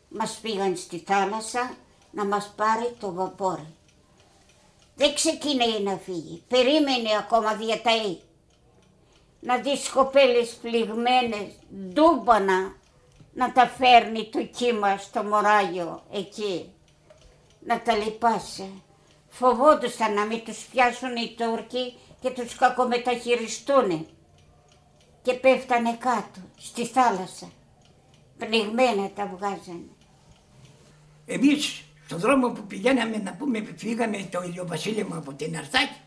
μας 0.08 0.38
πήγαν 0.42 0.76
στη 0.76 0.98
θάλασσα 0.98 1.74
να 2.10 2.24
μας 2.24 2.52
πάρει 2.56 2.94
το 3.00 3.12
βαπόρι. 3.12 3.74
Δεν 4.94 5.14
ξεκίνησε 5.14 5.78
να 5.78 5.96
φύγει, 5.96 6.42
περίμενε 6.48 7.16
ακόμα 7.18 7.54
διαταεί. 7.54 8.18
Να 9.40 9.56
δεις 9.56 9.88
κοπέλες 9.88 10.58
πληγμένες, 10.62 11.52
ντούμπανα, 11.88 12.76
να 13.34 13.52
τα 13.52 13.66
φέρνει 13.66 14.28
το 14.28 14.44
κύμα 14.44 14.96
στο 14.96 15.22
μωράγιο 15.22 16.02
εκεί, 16.12 16.72
να 17.60 17.80
τα 17.80 17.96
λυπάσαι. 17.96 18.68
Φοβόντουσαν 19.38 20.14
να 20.14 20.24
μην 20.24 20.44
τους 20.44 20.58
πιάσουν 20.70 21.16
οι 21.16 21.34
Τούρκοι 21.36 21.94
και 22.20 22.30
τους 22.30 22.54
κακομεταχειριστούν 22.54 24.06
και 25.22 25.34
πέφτανε 25.34 25.96
κάτω 25.96 26.40
στη 26.56 26.86
θάλασσα. 26.86 27.50
Πνιγμένα 28.38 29.10
τα 29.10 29.26
βγάζανε. 29.26 29.90
Εμείς 31.26 31.84
στον 32.06 32.18
δρόμο 32.18 32.48
που 32.48 32.62
πηγαίναμε 32.62 33.16
να 33.16 33.32
πούμε 33.32 33.74
φύγαμε 33.76 34.28
το 34.30 34.42
ηλιοβασίλεμα 34.42 35.16
από 35.16 35.34
την 35.34 35.56
Αρθάκη 35.56 36.00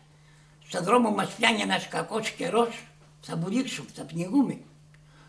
στον 0.70 0.84
δρόμο 0.84 1.10
μας 1.10 1.34
πιάνει 1.34 1.60
ένας 1.60 1.88
κακός 1.88 2.30
καιρός 2.30 2.86
θα 3.20 3.36
βουλήξουμε, 3.36 3.88
θα 3.94 4.04
πνιγούμε. 4.04 4.58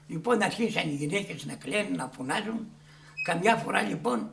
Λοιπόν 0.07 0.41
αρχίσαν 0.41 0.89
οι 0.89 0.93
γυναίκες 0.93 1.45
να 1.45 1.55
κλαίνουν, 1.55 1.95
να 1.95 2.11
φωνάζουν. 2.15 2.67
Καμιά 3.23 3.55
φορά 3.55 3.81
λοιπόν 3.81 4.31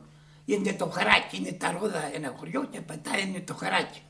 είναι 0.53 0.73
το 0.73 0.85
χαράκι, 0.89 1.37
είναι 1.37 1.51
τα 1.51 1.71
ρόδα 1.71 2.15
ένα 2.15 2.33
χωριό 2.37 2.67
και 2.71 2.81
πατάει 2.81 3.21
είναι 3.21 3.39
το 3.39 3.55
χαράκι. 3.55 4.01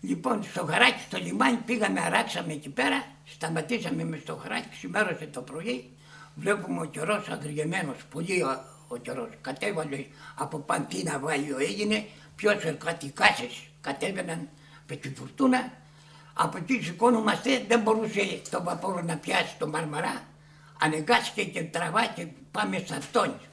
Λοιπόν 0.00 0.42
στο 0.42 0.64
χαράκι 0.64 1.00
στο 1.00 1.18
λιμάνι 1.18 1.56
πήγαμε, 1.56 2.00
αράξαμε 2.00 2.52
εκεί 2.52 2.68
πέρα, 2.68 3.04
σταματήσαμε 3.24 4.04
με 4.04 4.18
στο 4.22 4.36
χαράκι, 4.36 4.68
ξημέρωσε 4.70 5.26
το 5.26 5.42
πρωί, 5.42 5.90
βλέπουμε 6.34 6.80
ο 6.80 6.84
καιρός 6.84 7.28
αγριεμένος, 7.28 7.96
πολύ 8.10 8.42
ο, 8.42 8.64
ο 8.88 8.96
καιρός. 8.96 9.28
Κατέβαλε 9.40 10.04
από 10.34 10.58
παντίνα 10.58 11.18
βάλιο 11.18 11.58
έγινε, 11.58 12.06
ποιος 12.36 12.74
κάτι 12.78 13.10
κάσες 13.10 13.62
κατέβαιναν 13.80 14.48
με 14.88 14.96
τη 14.96 15.14
φουρτούνα. 15.14 15.72
Από 16.34 16.56
εκεί 16.56 16.82
σηκώνομαστε, 16.82 17.64
δεν 17.68 17.80
μπορούσε 17.80 18.40
το 18.50 18.62
βαπόρο 18.62 19.02
να 19.02 19.16
πιάσει 19.16 19.56
το 19.58 19.68
Μαρμαρά. 19.68 20.22
Ανεγκάστηκε 20.80 21.44
και 21.44 21.62
τραβά 21.62 22.06
και 22.06 22.26
πάμε 22.50 22.82
στα 22.86 22.96
Αυτόνια. 22.96 23.51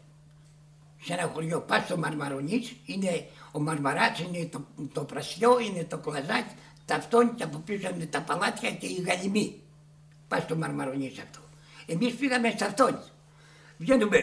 Σε 1.01 1.13
ένα 1.13 1.31
χωριό, 1.33 1.61
πας 1.61 1.83
στο 1.83 1.97
Μαρμαρονής, 1.97 2.75
είναι 2.85 3.27
ο 3.51 3.59
Μαρμαράς, 3.59 4.19
είναι 4.19 4.45
το, 4.45 4.67
το 4.93 5.03
πρασιό, 5.03 5.59
είναι 5.59 5.83
το 5.83 5.97
κλαζάκι, 5.97 6.53
τα 6.85 6.95
Αυτόνια 6.95 7.33
και 7.37 7.43
από 7.43 7.57
πίσω 7.57 7.89
είναι 7.89 8.05
τα 8.05 8.21
παλάτια 8.21 8.71
και 8.71 8.85
η 8.85 9.03
γαλιμή. 9.07 9.61
Πας 10.27 10.43
στο 10.43 10.55
Μαρμαρονής 10.55 11.19
αυτό. 11.19 11.39
Εμείς 11.85 12.13
πήγαμε 12.13 12.49
στα 12.49 12.65
Αυτόνια. 12.65 13.03
Βγαίνουμε, 13.77 14.17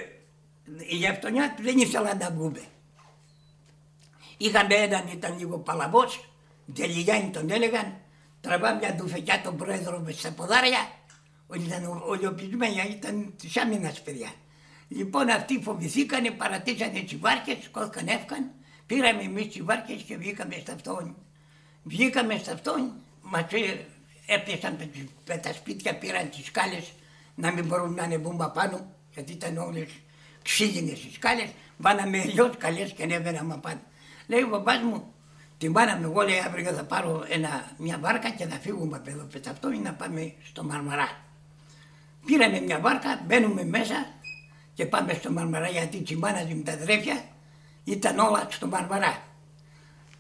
η 1.00 1.06
Αυτονιά 1.06 1.56
δεν 1.60 1.78
ήθελα 1.78 2.14
να 2.14 2.30
βγούμε. 2.30 2.60
Είχαμε 4.36 4.74
έναν, 4.74 5.08
ήταν 5.08 5.38
λίγο 5.38 5.58
παλαβός, 5.58 6.28
Τελιγιάννη 6.74 7.30
τον 7.30 7.50
έλεγαν, 7.50 7.96
τραβά 8.40 8.74
μια 8.74 8.94
ντουφεκιά 8.94 9.40
τον 9.40 9.56
πρόεδρο 9.56 9.98
με 9.98 10.12
στα 10.12 10.32
ποδάρια, 10.32 10.88
ήταν 11.54 12.02
ολιοποιημένοι, 12.06 12.82
ήταν 12.90 13.34
της 13.36 13.56
άμυνας 13.56 14.02
παιδιά. 14.02 14.32
Λοιπόν 14.88 15.28
αυτοί 15.28 15.60
φοβηθήκανε, 15.62 16.30
παρατήσανε 16.30 17.00
τι 17.00 17.16
βάρκε, 17.16 17.56
σκόθηκαν, 17.62 18.06
έφκαν, 18.06 18.50
πήραμε 18.86 19.22
εμείς 19.22 19.48
τι 19.52 19.62
βάρκε 19.62 19.94
και 19.94 20.16
βγήκαμε 20.16 20.56
στα 20.60 20.72
αυτόν. 20.72 21.16
Βγήκαμε 21.82 22.36
στα 22.38 22.52
αυτόν, 22.52 22.92
μας 23.22 23.44
έπιασαν 24.26 24.90
με 25.26 25.36
τα 25.36 25.52
σπίτια, 25.52 25.98
πήραν 25.98 26.30
τις 26.30 26.46
σκάλες 26.46 26.92
να 27.34 27.52
μην 27.52 27.66
μπορούν 27.66 27.94
να 27.94 28.02
ανεβούν 28.02 28.50
πάνω, 28.54 28.86
γιατί 29.14 29.32
ήταν 29.32 29.56
όλες 29.56 29.88
ξύλινες 30.42 31.04
οι 31.04 31.12
σκάλες. 31.12 31.48
Βάναμε 31.78 32.18
ελιώ 32.18 32.54
καλές 32.58 32.92
και 32.92 33.02
ανέβαιναμε 33.02 33.58
πάνω. 33.62 33.80
Λέει 34.26 34.42
ο 34.42 34.48
μπαμπάς 34.48 34.80
μου, 34.80 35.14
την 35.58 35.72
πάραμε 35.72 36.06
εγώ 36.06 36.22
λέει 36.22 36.38
αύριο 36.46 36.72
θα 36.72 36.84
πάρω 36.84 37.24
ένα, 37.28 37.70
μια 37.76 37.98
βάρκα 37.98 38.30
και 38.30 38.46
θα 38.46 38.58
φύγουμε 38.58 38.96
από 38.96 39.10
εδώ 39.10 39.28
αυτό 39.50 39.72
ή 39.72 39.78
να 39.78 39.92
πάμε 39.94 40.34
στο 40.42 40.64
Μαρμαρά. 40.64 41.08
Πήραμε 42.26 42.60
μια 42.60 42.80
βάρκα, 42.80 43.22
μπαίνουμε 43.26 43.64
μέσα 43.64 44.06
και 44.76 44.86
πάμε 44.86 45.12
στο 45.12 45.30
Μαρμαρά 45.32 45.68
γιατί 45.68 46.02
τσιμπάναζε 46.02 46.54
με 46.54 46.62
τα 46.62 46.72
αδρέφια 46.72 47.24
ήταν 47.84 48.18
όλα 48.18 48.46
στο 48.50 48.66
Μαρμαρά. 48.66 49.22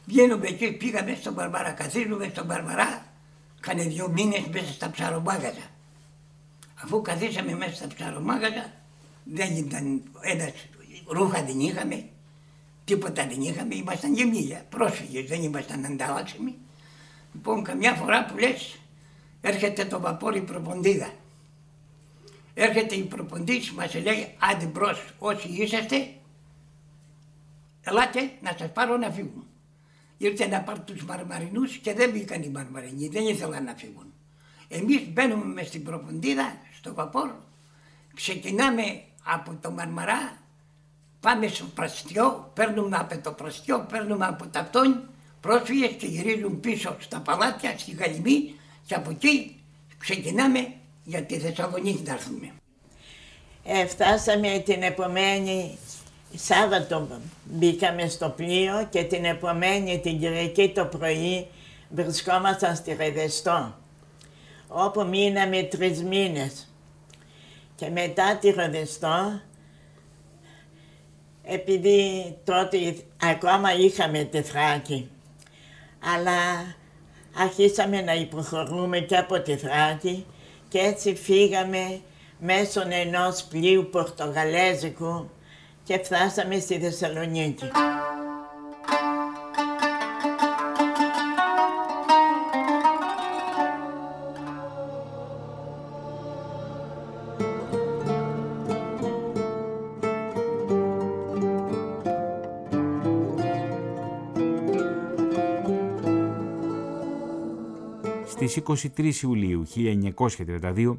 Βγαίνουμε 0.06 0.46
εκεί, 0.46 0.72
πήγαμε 0.72 1.16
στο 1.20 1.32
Μαρμαρά, 1.32 1.70
καθίζουμε 1.70 2.28
στο 2.32 2.44
Μαρμαρά, 2.44 3.06
κάνε 3.60 3.82
δύο 3.82 4.08
μήνες 4.08 4.46
μέσα 4.52 4.72
στα 4.72 4.90
ψαρομάγαζα. 4.90 5.66
Αφού 6.84 7.02
καθίσαμε 7.02 7.54
μέσα 7.54 7.74
στα 7.74 7.86
ψαρομάγαζα, 7.94 8.72
δεν 9.24 9.56
ήταν 9.56 10.02
ένας, 10.20 10.52
ρούχα 11.06 11.44
δεν 11.44 11.60
είχαμε, 11.60 12.04
Τίποτα 12.86 13.26
δεν 13.26 13.40
είχαμε, 13.40 13.74
ήμασταν 13.74 14.14
γεμίλια, 14.14 14.64
πρόσφυγες, 14.68 15.28
δεν 15.28 15.42
ήμασταν 15.42 15.84
ανταλλάξιμοι. 15.84 16.54
Λοιπόν, 17.32 17.62
καμιά 17.64 17.94
φορά 17.94 18.24
που 18.24 18.38
λες, 18.38 18.78
έρχεται 19.40 19.84
το 19.84 20.00
βαπόρι 20.00 20.40
προποντίδα. 20.40 21.10
Έρχεται 22.58 22.94
η 22.94 23.02
προποντής, 23.02 23.72
μας 23.72 23.94
λέει, 23.94 24.34
άντε 24.38 24.64
μπρος 24.64 25.04
όσοι 25.18 25.48
είσαστε, 25.48 26.08
ελάτε 27.82 28.30
να 28.40 28.56
σας 28.58 28.72
πάρω 28.72 28.96
να 28.96 29.10
φύγουν. 29.10 29.46
Ήρθε 30.18 30.46
να 30.46 30.60
πάρει 30.60 30.80
τους 30.80 31.04
μαρμαρινούς 31.04 31.76
και 31.76 31.94
δεν 31.94 32.10
μπήκαν 32.10 32.42
οι 32.42 32.48
μαρμαρινοί, 32.48 33.08
δεν 33.08 33.26
ήθελαν 33.26 33.64
να 33.64 33.74
φύγουν. 33.74 34.12
Εμείς 34.68 35.12
μπαίνουμε 35.12 35.44
μες 35.44 35.66
στην 35.66 35.84
προποντίδα, 35.84 36.56
στο 36.72 36.94
βαπόρ, 36.94 37.30
ξεκινάμε 38.14 39.02
από 39.24 39.58
το 39.60 39.70
Μαρμαρά 39.70 40.44
Πάμε 41.26 41.48
στο 41.48 41.64
πραστιό, 41.64 42.50
παίρνουμε 42.54 42.96
από 42.96 43.18
το 43.18 43.32
πραστιό, 43.32 43.86
παίρνουμε 43.90 44.26
από 44.26 44.46
τα 44.46 44.68
τόνι 44.72 44.96
πρόσφυγες 45.40 45.92
και 45.98 46.06
γυρίζουν 46.06 46.60
πίσω 46.60 46.96
στα 47.00 47.20
παλάτια, 47.20 47.78
στη 47.78 47.90
Γαλλιμή 47.90 48.54
και 48.86 48.94
από 48.94 49.10
εκεί 49.10 49.60
ξεκινάμε 49.98 50.72
για 51.06 51.22
τη 51.22 51.38
Θεσσαλονίκη 51.38 52.02
να 52.06 52.12
έρθουμε. 52.12 52.52
Ε, 53.64 53.86
φτάσαμε 53.86 54.62
την 54.64 54.82
επομένη 54.82 55.78
Σάββατο 56.34 57.08
μπήκαμε 57.44 58.08
στο 58.08 58.28
πλοίο 58.28 58.86
και 58.90 59.04
την 59.04 59.24
επομένη 59.24 60.00
την 60.00 60.18
Κυριακή 60.18 60.72
το 60.74 60.84
πρωί 60.84 61.46
βρισκόμασταν 61.90 62.76
στη 62.76 62.94
Ρεδεστό 62.94 63.74
όπου 64.68 65.06
μείναμε 65.06 65.62
τρεις 65.62 66.02
μήνες. 66.02 66.68
Και 67.74 67.88
μετά 67.88 68.36
τη 68.36 68.50
Ρεδεστό 68.50 69.40
επειδή 71.44 72.36
τότε 72.44 72.96
ακόμα 73.22 73.74
είχαμε 73.74 74.24
τη 74.24 74.42
Θράκη. 74.42 75.10
Αλλά 76.14 76.74
αρχίσαμε 77.36 78.00
να 78.00 78.14
υποχωρούμε 78.14 78.98
και 78.98 79.16
από 79.16 79.40
τη 79.40 79.56
Θράκη 79.56 80.26
και 80.68 80.78
έτσι 80.78 81.14
φύγαμε 81.14 82.00
μέσω 82.38 82.82
ενός 82.88 83.42
πλοίου 83.42 83.88
Πορτογαλέζικου 83.90 85.30
και 85.84 85.98
φτάσαμε 85.98 86.58
στη 86.58 86.78
Θεσσαλονίκη. 86.78 87.70
Στις 108.46 108.90
23 108.96 109.22
Ιουλίου 109.22 109.62
1932 110.36 110.96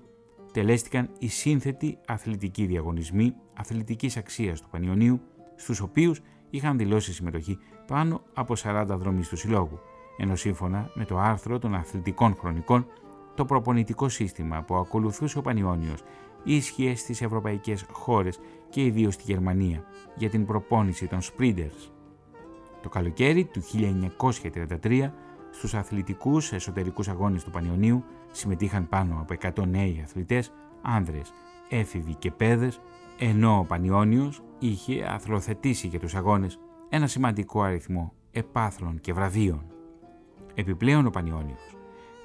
τελέστηκαν 0.51 1.09
οι 1.19 1.27
σύνθετοι 1.27 1.97
αθλητικοί 2.07 2.65
διαγωνισμοί 2.65 3.33
αθλητικής 3.53 4.17
αξίας 4.17 4.61
του 4.61 4.67
Πανιωνίου, 4.71 5.21
στους 5.55 5.79
οποίους 5.79 6.21
είχαν 6.49 6.77
δηλώσει 6.77 7.13
συμμετοχή 7.13 7.57
πάνω 7.87 8.21
από 8.33 8.53
40 8.63 8.85
δρόμοι 8.87 9.21
του 9.21 9.37
Συλλόγου, 9.37 9.79
ενώ 10.17 10.35
σύμφωνα 10.35 10.91
με 10.93 11.05
το 11.05 11.17
άρθρο 11.17 11.59
των 11.59 11.75
αθλητικών 11.75 12.35
χρονικών, 12.35 12.87
το 13.35 13.45
προπονητικό 13.45 14.09
σύστημα 14.09 14.63
που 14.63 14.75
ακολουθούσε 14.75 15.37
ο 15.37 15.41
Πανιόνιος 15.41 16.03
ίσχυε 16.43 16.95
στις 16.95 17.21
ευρωπαϊκές 17.21 17.85
χώρες 17.91 18.39
και 18.69 18.83
ιδίως 18.83 19.13
στη 19.13 19.23
Γερμανία 19.25 19.83
για 20.15 20.29
την 20.29 20.45
προπόνηση 20.45 21.07
των 21.07 21.19
Sprinters. 21.21 21.91
Το 22.81 22.89
καλοκαίρι 22.89 23.45
του 23.45 23.61
1933 24.81 25.11
στους 25.51 25.73
αθλητικούς 25.73 26.51
εσωτερικούς 26.51 27.07
αγώνες 27.07 27.43
του 27.43 27.51
Πανιωνίου 27.51 28.03
συμμετείχαν 28.31 28.89
πάνω 28.89 29.17
από 29.19 29.61
100 29.61 29.67
νέοι 29.67 30.01
αθλητές, 30.03 30.53
άνδρες, 30.81 31.33
έφηβοι 31.69 32.15
και 32.15 32.31
παιδες, 32.31 32.81
ενώ 33.19 33.57
ο 33.59 33.63
Πανιόνιος 33.63 34.41
είχε 34.59 35.05
αθλοθετήσει 35.09 35.87
για 35.87 35.99
τους 35.99 36.15
αγώνες 36.15 36.59
ένα 36.89 37.07
σημαντικό 37.07 37.61
αριθμό 37.61 38.13
επάθλων 38.31 38.99
και 39.01 39.13
βραβείων. 39.13 39.65
Επιπλέον 40.53 41.05
ο 41.05 41.09
Πανιόνιος 41.09 41.77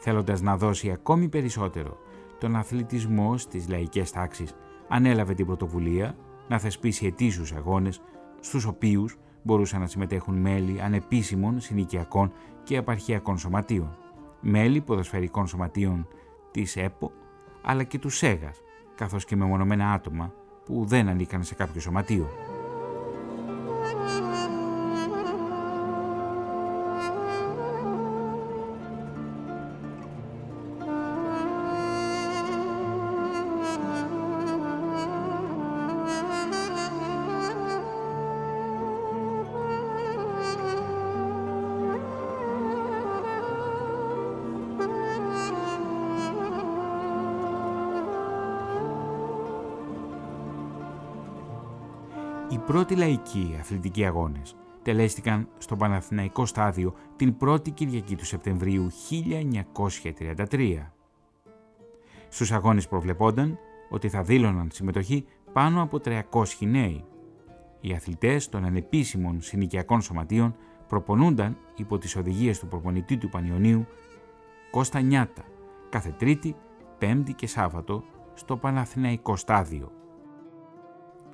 Θέλοντας 0.04 0.40
να 0.40 0.56
δώσει 0.56 0.90
ακόμη 0.90 1.28
περισσότερο 1.28 1.98
τον 2.38 2.56
αθλητισμό 2.56 3.38
στις 3.38 3.68
λαϊκές 3.68 4.10
τάξεις, 4.10 4.54
ανέλαβε 4.88 5.34
την 5.34 5.46
πρωτοβουλία 5.46 6.16
να 6.48 6.58
θεσπίσει 6.58 7.06
ετήσιους 7.06 7.52
αγώνες, 7.52 8.00
στους 8.40 8.64
οποίους 8.64 9.16
μπορούσαν 9.42 9.80
να 9.80 9.86
συμμετέχουν 9.86 10.34
μέλη 10.34 10.80
ανεπίσημων 10.80 11.60
συνοικιακών 11.60 12.32
και 12.62 12.76
επαρχιακών 12.76 13.38
σωματείων, 13.38 13.96
μέλη 14.40 14.80
ποδοσφαιρικών 14.80 15.46
σωματείων 15.46 16.08
της 16.50 16.76
ΕΠΟ, 16.76 17.10
αλλά 17.62 17.82
και 17.82 17.98
του 17.98 18.08
ΣΕΓΑΣ, 18.08 18.60
καθώς 18.94 19.24
και 19.24 19.36
μεμονωμένα 19.36 19.92
άτομα 19.92 20.32
που 20.64 20.84
δεν 20.84 21.08
ανήκαν 21.08 21.44
σε 21.44 21.54
κάποιο 21.54 21.80
σωματείο. 21.80 22.51
Πρώτοι 52.66 52.96
λαϊκοί 52.96 53.56
αθλητικοί 53.60 54.04
αγώνες 54.04 54.56
τελέστηκαν 54.82 55.48
στο 55.58 55.76
Παναθηναϊκό 55.76 56.46
στάδιο 56.46 56.94
την 57.16 57.36
1η 57.40 57.70
Κυριακή 57.74 58.16
του 58.16 58.24
Σεπτεμβρίου 58.24 58.90
1933. 60.48 60.78
Στους 62.28 62.52
αγώνες 62.52 62.88
προβλεπόταν 62.88 63.58
ότι 63.90 64.08
θα 64.08 64.22
δήλωναν 64.22 64.68
συμμετοχή 64.72 65.24
πάνω 65.52 65.82
από 65.82 66.00
300 66.04 66.20
νέοι. 66.60 67.04
Οι 67.80 67.92
αθλητές 67.92 68.48
των 68.48 68.64
ανεπίσημων 68.64 69.40
συνοικιακών 69.40 70.00
σωματείων 70.00 70.56
προπονούνταν 70.88 71.56
υπό 71.76 71.98
τις 71.98 72.16
οδηγίες 72.16 72.58
του 72.58 72.66
προπονητή 72.66 73.16
του 73.16 73.28
Πανιωνίου 73.28 73.86
Κώστα 74.70 75.00
Νιάτα 75.00 75.42
κάθε 75.88 76.14
Τρίτη, 76.18 76.56
Πέμπτη 76.98 77.32
και 77.32 77.46
Σάββατο 77.46 78.04
στο 78.34 78.56
Παναθηναϊκό 78.56 79.36
στάδιο 79.36 79.92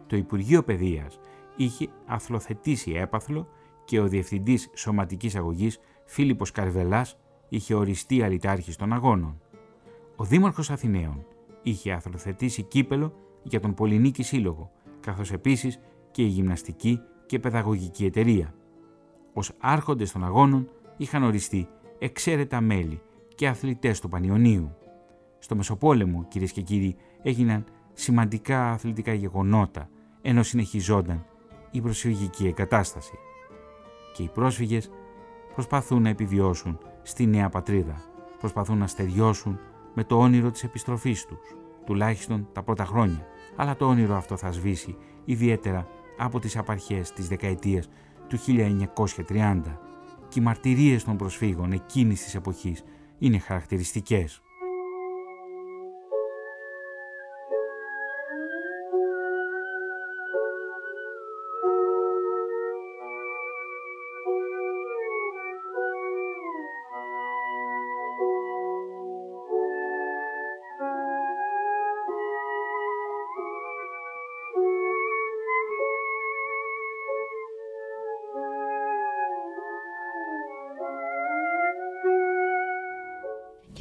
το 0.09 0.17
Υπουργείο 0.17 0.63
Παιδείας 0.63 1.21
είχε 1.57 1.89
αθλοθετήσει 2.07 2.93
έπαθλο 2.93 3.49
και 3.85 4.01
ο 4.01 4.09
Διευθυντής 4.09 4.71
Σωματικής 4.75 5.37
Αγωγής 5.37 5.79
Φίλιππος 6.05 6.51
Καρβελάς 6.51 7.19
είχε 7.49 7.75
οριστεί 7.75 8.23
αλυτάρχης 8.23 8.77
των 8.77 8.93
αγώνων. 8.93 9.41
Ο 10.17 10.25
Δήμαρχος 10.25 10.71
Αθηναίων 10.71 11.27
είχε 11.63 11.93
αθλοθετήσει 11.93 12.63
κύπελο 12.63 13.15
για 13.43 13.61
τον 13.61 13.75
Πολυνίκη 13.75 14.23
Σύλλογο, 14.23 14.71
καθώς 15.01 15.33
επίσης 15.33 15.81
και 16.11 16.23
η 16.23 16.27
Γυμναστική 16.27 17.01
και 17.27 17.39
Παιδαγωγική 17.39 18.05
Εταιρεία. 18.05 18.55
Ως 19.33 19.53
άρχοντες 19.59 20.13
των 20.13 20.25
αγώνων 20.25 20.69
είχαν 20.97 21.23
οριστεί 21.23 21.69
εξαίρετα 21.99 22.61
μέλη 22.61 23.01
και 23.35 23.49
αθλητές 23.49 24.01
του 24.01 24.09
Πανιωνίου. 24.09 24.77
Στο 25.39 25.57
Μεσοπόλεμο, 25.57 26.25
κυρίες 26.29 26.53
και 26.53 26.61
κύριοι, 26.61 26.97
έγιναν 27.23 27.65
σημαντικά 27.93 28.71
αθλητικά 28.71 29.13
γεγονότα 29.13 29.89
ενώ 30.23 30.43
συνεχιζόταν 30.43 31.27
η 31.71 31.81
προσφυγική 31.81 32.47
εγκατάσταση. 32.47 33.19
Και 34.15 34.23
οι 34.23 34.29
πρόσφυγες 34.29 34.91
προσπαθούν 35.55 36.03
να 36.03 36.09
επιβιώσουν 36.09 36.79
στη 37.03 37.27
νέα 37.27 37.49
πατρίδα, 37.49 38.05
προσπαθούν 38.39 38.79
να 38.79 38.87
στεριώσουν 38.87 39.59
με 39.95 40.05
το 40.05 40.19
όνειρο 40.19 40.51
της 40.51 40.65
επιστροφής 40.65 41.27
τους, 41.27 41.57
τουλάχιστον 41.87 42.49
τα 42.53 42.63
πρώτα 42.63 42.85
χρόνια, 42.85 43.27
αλλά 43.57 43.77
το 43.77 43.87
όνειρο 43.87 44.17
αυτό 44.17 44.37
θα 44.37 44.53
σβήσει 44.53 44.97
ιδιαίτερα 45.25 45.89
από 46.19 46.39
τις 46.39 46.57
απαρχές 46.57 47.13
της 47.13 47.29
δεκαετίας 47.29 47.89
του 48.29 48.39
1930 48.39 49.63
και 50.29 50.41
οι 50.41 50.43
μαρτυρίες 50.43 51.05
των 51.05 51.17
προσφύγων 51.17 51.73
εκείνης 51.73 52.23
της 52.23 52.35
εποχής 52.35 52.85
είναι 53.19 53.39
χαρακτηριστικές. 53.39 54.43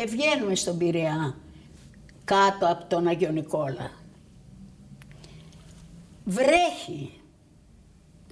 Βγαίνουμε 0.08 0.56
στον 0.56 0.78
Πειραιά 0.78 1.36
κάτω 2.24 2.72
από 2.72 2.86
τον 2.88 3.08
Αγιο 3.08 3.32
Νικόλα. 3.32 3.92
Βρέχει. 6.26 7.12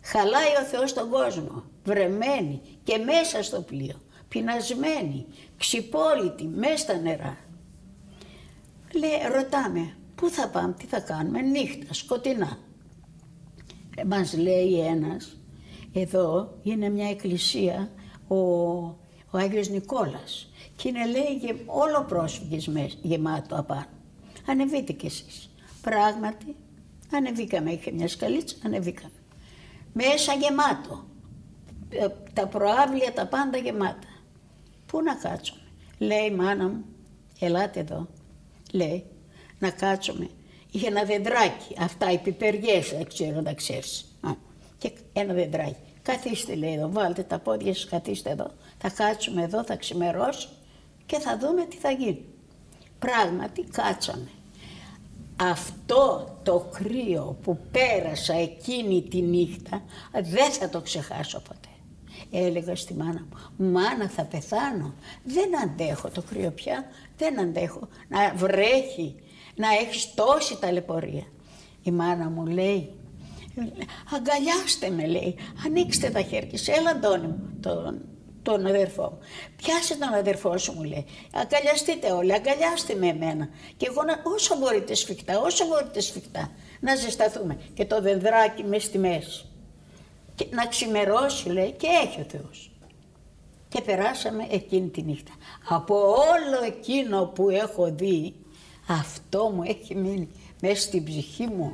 Χαλάει 0.03 0.55
ο 0.61 0.65
Θεός 0.65 0.93
τον 0.93 1.09
κόσμο. 1.09 1.63
Βρεμένη 1.83 2.61
και 2.83 2.97
μέσα 2.97 3.43
στο 3.43 3.61
πλοίο. 3.61 4.01
Πεινασμένη, 4.27 5.25
ξυπόλυτη, 5.57 6.43
μέσα 6.43 6.77
στα 6.77 6.97
νερά. 6.97 7.37
Λέει, 8.93 9.11
ρωτάμε, 9.35 9.95
πού 10.15 10.29
θα 10.29 10.49
πάμε, 10.49 10.73
τι 10.73 10.85
θα 10.85 10.99
κάνουμε, 10.99 11.41
νύχτα, 11.41 11.93
σκοτεινά. 11.93 12.57
Ε, 13.95 14.03
μας 14.03 14.37
λέει 14.37 14.79
ένας, 14.79 15.37
εδώ 15.93 16.57
είναι 16.63 16.89
μια 16.89 17.09
εκκλησία, 17.09 17.89
ο, 18.27 18.35
ο 19.29 19.37
Άγιος 19.37 19.69
Νικόλας 19.69 20.49
και 20.75 20.87
είναι 20.87 21.05
λέει 21.05 21.63
όλο 21.65 22.05
πρόσφυγες 22.07 22.69
γεμάτο 23.01 23.55
απάνω. 23.55 23.87
Ανεβείτε 24.47 24.93
κι 24.93 25.05
εσείς. 25.05 25.49
Πράγματι, 25.81 26.55
ανεβήκαμε, 27.13 27.71
είχε 27.71 27.91
μια 27.91 28.07
σκαλίτσα, 28.07 28.55
ανεβήκαμε. 28.65 29.11
Μέσα 29.93 30.33
γεμάτο. 30.33 31.03
Ε, 31.89 32.07
τα 32.33 32.47
προάβλια 32.47 33.13
τα 33.13 33.25
πάντα 33.27 33.57
γεμάτα. 33.57 34.07
Πού 34.85 35.01
να 35.01 35.13
κάτσουμε; 35.13 35.61
Λέει 35.97 36.25
η 36.25 36.31
μάνα 36.31 36.67
μου, 36.67 36.85
ελάτε 37.39 37.79
εδώ. 37.79 38.07
Λέει, 38.71 39.03
να 39.59 39.69
κάτσουμε. 39.69 40.29
Είχε 40.71 40.87
ένα 40.87 41.03
δεντράκι, 41.03 41.75
αυτά 41.79 42.11
οι 42.11 42.17
πιπεριές, 42.17 42.89
δεν 42.89 43.07
ξέρω 43.07 43.35
να 43.35 43.43
τα 43.43 43.53
ξέρεις. 43.53 44.05
Και 44.77 44.91
ένα 45.13 45.33
δεντράκι. 45.33 45.75
Καθίστε 46.01 46.55
λέει 46.55 46.73
εδώ, 46.73 46.91
βάλτε 46.91 47.23
τα 47.23 47.39
πόδια 47.39 47.73
σας, 47.73 47.85
καθίστε 47.85 48.29
εδώ. 48.29 48.51
Θα 48.77 48.89
κάτσουμε 48.89 49.43
εδώ, 49.43 49.63
θα 49.63 49.75
ξημερώσουμε 49.75 50.53
και 51.05 51.19
θα 51.19 51.37
δούμε 51.37 51.65
τι 51.65 51.77
θα 51.77 51.91
γίνει. 51.91 52.25
Πράγματι 52.99 53.61
κάτσαμε. 53.61 54.29
Αυτό 55.35 56.37
το 56.43 56.69
κρύο 56.73 57.37
που 57.43 57.59
πέρασα 57.71 58.33
εκείνη 58.33 59.01
τη 59.01 59.21
νύχτα 59.21 59.83
δεν 60.11 60.51
θα 60.51 60.69
το 60.69 60.81
ξεχάσω 60.81 61.41
ποτέ. 61.41 61.69
Έλεγα 62.31 62.75
στη 62.75 62.93
μάνα 62.93 63.27
μου, 63.29 63.71
μάνα 63.71 64.09
θα 64.09 64.23
πεθάνω, 64.23 64.93
δεν 65.23 65.61
αντέχω 65.61 66.09
το 66.09 66.21
κρύο 66.21 66.51
πια, 66.51 66.85
δεν 67.17 67.39
αντέχω 67.39 67.87
να 68.07 68.33
βρέχει, 68.35 69.15
να 69.55 69.67
έχεις 69.81 70.13
τόση 70.13 70.57
ταλαιπωρία. 70.59 71.23
Η 71.83 71.91
μάνα 71.91 72.29
μου 72.29 72.45
λέει, 72.45 72.89
αγκαλιάστε 74.15 74.89
με 74.89 75.05
λέει, 75.07 75.35
ανοίξτε 75.65 76.09
τα 76.09 76.21
χέρια, 76.21 76.59
έλα 76.77 76.89
Αντώνη 76.89 77.27
μου, 77.27 77.57
τον 77.59 78.01
τον 78.45 78.65
αδερφό 78.65 79.01
μου. 79.01 79.19
Πιάσε 79.55 79.95
τον 79.95 80.13
αδερφό 80.13 80.57
σου, 80.57 80.73
μου 80.73 80.83
λέει. 80.83 81.05
Αγκαλιαστείτε 81.33 82.11
όλοι, 82.11 82.33
αγκαλιάστε 82.33 82.95
με 82.95 83.07
εμένα. 83.07 83.49
Και 83.77 83.85
εγώ 83.89 84.03
να, 84.03 84.21
όσο 84.35 84.55
μπορείτε 84.57 84.93
σφιχτά, 84.93 85.39
όσο 85.39 85.65
μπορείτε 85.65 85.99
σφιχτά, 85.99 86.51
να 86.79 86.95
ζεσταθούμε. 86.95 87.59
Και 87.73 87.85
το 87.85 88.01
δεδράκι 88.01 88.63
μες 88.63 88.83
στη 88.83 88.97
μέση. 88.97 89.45
Και 90.35 90.47
να 90.51 90.65
ξημερώσει, 90.65 91.49
λέει, 91.49 91.71
και 91.71 91.87
έχει 92.03 92.21
ο 92.21 92.25
Θεός. 92.31 92.71
Και 93.69 93.81
περάσαμε 93.81 94.47
εκείνη 94.51 94.87
τη 94.87 95.01
νύχτα. 95.01 95.31
Από 95.69 95.95
όλο 96.09 96.65
εκείνο 96.65 97.25
που 97.25 97.49
έχω 97.49 97.91
δει, 97.91 98.33
αυτό 98.87 99.51
μου 99.55 99.63
έχει 99.63 99.95
μείνει 99.95 100.29
μέσα 100.61 100.81
στην 100.81 101.03
ψυχή 101.03 101.47
μου. 101.47 101.71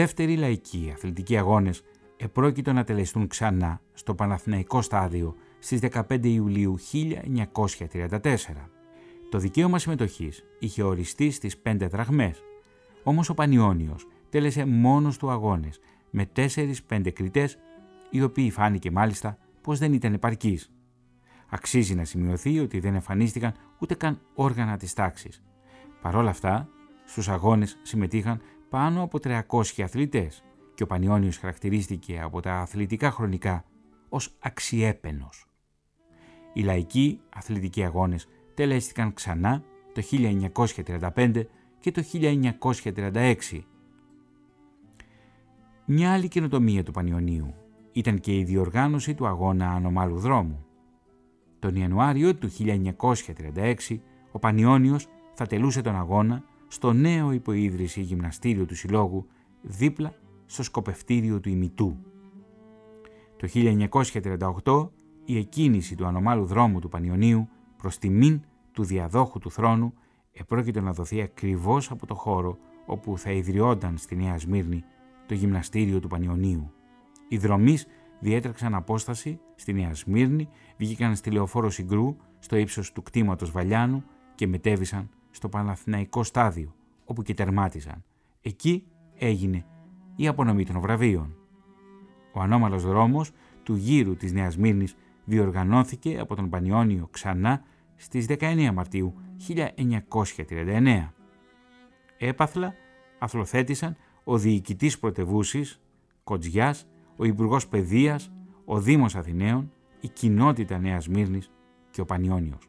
Δεύτεροι 0.00 0.36
λαϊκοί 0.36 0.90
αθλητικοί 0.94 1.36
αγώνες 1.36 1.82
επρόκειτο 2.16 2.72
να 2.72 2.84
τελεστούν 2.84 3.26
ξανά 3.26 3.80
στο 3.92 4.14
Παναθηναϊκό 4.14 4.82
στάδιο 4.82 5.34
στις 5.58 5.80
15 6.08 6.24
Ιουλίου 6.24 6.78
1934. 6.92 8.28
Το 9.30 9.38
δικαίωμα 9.38 9.78
συμμετοχής 9.78 10.44
είχε 10.58 10.82
οριστεί 10.82 11.30
στις 11.30 11.62
5 11.62 11.88
δραχμές, 11.90 12.42
όμως 13.02 13.28
ο 13.28 13.34
Πανιόνιος 13.34 14.06
τέλεσε 14.28 14.64
μόνος 14.64 15.16
του 15.16 15.30
αγώνες 15.30 15.80
με 16.10 16.26
4-5 16.26 17.10
κριτές, 17.12 17.58
οι 18.10 18.22
οποίοι 18.22 18.50
φάνηκε 18.50 18.90
μάλιστα 18.90 19.38
πως 19.60 19.78
δεν 19.78 19.92
ήταν 19.92 20.12
επαρκείς. 20.12 20.70
Αξίζει 21.48 21.94
να 21.94 22.04
σημειωθεί 22.04 22.60
ότι 22.60 22.80
δεν 22.80 22.94
εμφανίστηκαν 22.94 23.54
ούτε 23.78 23.94
καν 23.94 24.20
όργανα 24.34 24.76
της 24.76 24.92
τάξης. 24.92 25.42
Παρ' 26.02 26.16
όλα 26.16 26.30
αυτά, 26.30 26.68
στους 27.04 27.28
αγώνες 27.28 27.78
συμμετείχαν 27.82 28.40
πάνω 28.70 29.02
από 29.02 29.18
300 29.22 29.40
αθλητές 29.82 30.44
και 30.74 30.82
ο 30.82 30.86
Πανιόνιος 30.86 31.38
χαρακτηρίστηκε 31.38 32.20
από 32.20 32.40
τα 32.40 32.54
αθλητικά 32.54 33.10
χρονικά 33.10 33.64
ως 34.08 34.36
αξιέπαινος. 34.38 35.46
Οι 36.52 36.62
λαϊκοί 36.62 37.20
αθλητικοί 37.34 37.84
αγώνες 37.84 38.28
τελέστηκαν 38.54 39.12
ξανά 39.12 39.62
το 39.92 40.02
1935 41.14 41.46
και 41.80 41.90
το 41.90 42.02
1936. 42.12 43.34
Μια 45.84 46.12
άλλη 46.12 46.28
καινοτομία 46.28 46.82
του 46.82 46.92
Πανιωνίου 46.92 47.54
ήταν 47.92 48.20
και 48.20 48.36
η 48.36 48.44
διοργάνωση 48.44 49.14
του 49.14 49.26
αγώνα 49.26 49.70
ανομάλου 49.70 50.18
δρόμου. 50.18 50.64
Τον 51.58 51.76
Ιανουάριο 51.76 52.34
του 52.34 52.50
1936 52.58 53.74
ο 54.32 54.38
Πανιόνιος 54.38 55.06
θα 55.34 55.46
τελούσε 55.46 55.80
τον 55.80 55.96
αγώνα 55.96 56.44
στο 56.72 56.92
νέο 56.92 57.32
υποίδρυση 57.32 58.00
γυμναστήριο 58.00 58.64
του 58.64 58.76
Συλλόγου 58.76 59.26
δίπλα 59.62 60.14
στο 60.46 60.62
σκοπευτήριο 60.62 61.40
του 61.40 61.48
ημιτού. 61.48 61.96
Το 63.36 63.48
1938 64.64 64.88
η 65.24 65.38
εκκίνηση 65.38 65.94
του 65.94 66.06
ανομάλου 66.06 66.44
δρόμου 66.44 66.78
του 66.80 66.88
Πανιωνίου 66.88 67.48
προς 67.76 67.98
τιμήν 67.98 68.40
του 68.72 68.84
διαδόχου 68.84 69.38
του 69.38 69.50
θρόνου 69.50 69.94
επρόκειτο 70.32 70.80
να 70.80 70.92
δοθεί 70.92 71.20
ακριβώς 71.20 71.90
από 71.90 72.06
το 72.06 72.14
χώρο 72.14 72.58
όπου 72.86 73.18
θα 73.18 73.30
ιδρυόταν 73.30 73.96
στη 73.96 74.16
Νέα 74.16 74.38
Σμύρνη 74.38 74.84
το 75.26 75.34
γυμναστήριο 75.34 76.00
του 76.00 76.08
Πανιωνίου. 76.08 76.72
Οι 77.28 77.36
δρομείς 77.36 77.86
διέτρεξαν 78.20 78.74
απόσταση 78.74 79.40
στη 79.54 79.72
Νέα 79.72 79.94
Σμύρνη, 79.94 80.48
βγήκαν 80.76 81.16
στη 81.16 81.30
λεωφόρο 81.30 81.70
Συγκρού 81.70 82.16
στο 82.38 82.56
ύψος 82.56 82.92
του 82.92 83.02
κτήματος 83.02 83.50
Βαλιάνου 83.50 84.04
και 84.34 84.46
μετέβησαν 84.46 85.08
στο 85.30 85.48
Παναθηναϊκό 85.48 86.22
στάδιο, 86.22 86.74
όπου 87.04 87.22
και 87.22 87.34
τερμάτισαν. 87.34 88.04
Εκεί 88.40 88.86
έγινε 89.14 89.66
η 90.16 90.26
απονομή 90.26 90.64
των 90.64 90.80
βραβείων. 90.80 91.34
Ο 92.32 92.40
ανώμαλος 92.40 92.84
δρόμος 92.84 93.30
του 93.62 93.74
γύρου 93.74 94.16
της 94.16 94.32
Νέας 94.32 94.56
Μύρνης 94.56 94.96
διοργανώθηκε 95.24 96.18
από 96.18 96.34
τον 96.34 96.48
Πανιόνιο 96.48 97.08
ξανά 97.10 97.62
στις 97.96 98.26
19 98.28 98.70
Μαρτίου 98.72 99.14
1939. 99.36 101.12
Έπαθλα 102.18 102.74
αθλοθέτησαν 103.18 103.96
ο 104.24 104.38
διοικητής 104.38 104.98
πρωτευούσης, 104.98 105.80
Κοτζιάς, 106.24 106.86
ο 107.16 107.24
Υπουργός 107.24 107.68
Παιδείας, 107.68 108.32
ο 108.64 108.80
Δήμος 108.80 109.14
Αθηναίων, 109.14 109.72
η 110.00 110.08
κοινότητα 110.08 110.78
Νέας 110.78 111.08
Μύρνης 111.08 111.50
και 111.90 112.00
ο 112.00 112.04
Πανιόνιος. 112.04 112.68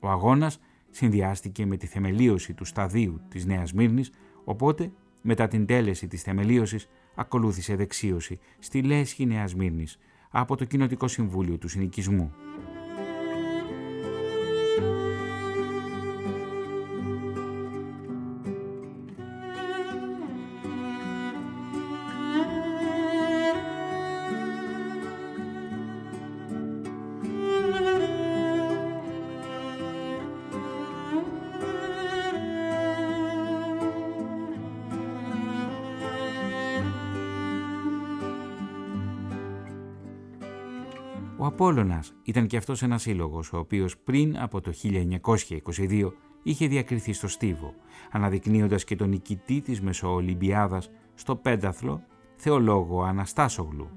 Ο 0.00 0.08
αγώνας 0.08 0.58
συνδυάστηκε 0.96 1.66
με 1.66 1.76
τη 1.76 1.86
θεμελίωση 1.86 2.54
του 2.54 2.64
σταδίου 2.64 3.20
της 3.28 3.44
Νέας 3.46 3.72
Μύρνης, 3.72 4.10
οπότε 4.44 4.92
μετά 5.20 5.48
την 5.48 5.66
τέλεση 5.66 6.06
της 6.06 6.22
θεμελίωσης 6.22 6.88
ακολούθησε 7.14 7.76
δεξίωση 7.76 8.38
στη 8.58 8.82
Λέσχη 8.82 9.26
Νέας 9.26 9.54
Μύρνης 9.54 9.98
από 10.30 10.56
το 10.56 10.64
Κοινοτικό 10.64 11.08
Συμβούλιο 11.08 11.58
του 11.58 11.68
Συνοικισμού. 11.68 12.32
Απόλλωνας 41.44 42.14
ήταν 42.22 42.46
και 42.46 42.56
αυτός 42.56 42.82
ένας 42.82 43.02
σύλλογος, 43.02 43.52
ο 43.52 43.58
οποίος 43.58 43.98
πριν 43.98 44.38
από 44.38 44.60
το 44.60 44.72
1922 44.72 46.12
είχε 46.42 46.66
διακριθεί 46.66 47.12
στο 47.12 47.28
Στίβο, 47.28 47.74
αναδεικνύοντας 48.10 48.84
και 48.84 48.96
τον 48.96 49.08
νικητή 49.08 49.60
της 49.60 49.80
Μεσοολυμπιάδας 49.80 50.90
στο 51.14 51.36
πένταθλο, 51.36 52.02
θεολόγο 52.36 53.02
Αναστάσογλου. 53.02 53.88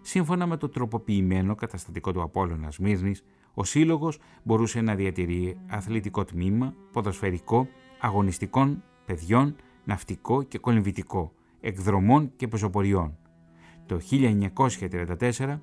Σύμφωνα 0.00 0.46
με 0.46 0.56
το 0.56 0.68
τροποποιημένο 0.68 1.54
καταστατικό 1.54 2.12
του 2.12 2.22
Απόλλωνα 2.22 2.72
Μύρνης, 2.80 3.22
ο 3.54 3.64
σύλλογος 3.64 4.18
μπορούσε 4.42 4.80
να 4.80 4.94
διατηρεί 4.94 5.58
αθλητικό 5.68 6.24
τμήμα, 6.24 6.74
ποδοσφαιρικό, 6.92 7.68
αγωνιστικών, 8.00 8.82
παιδιών, 9.04 9.56
ναυτικό 9.84 10.42
και 10.42 10.58
κολυμβητικό, 10.58 11.32
εκδρομών 11.60 12.32
και 12.36 12.48
πεζοποριών. 12.48 13.18
Το 13.86 13.98
1934 14.10 15.60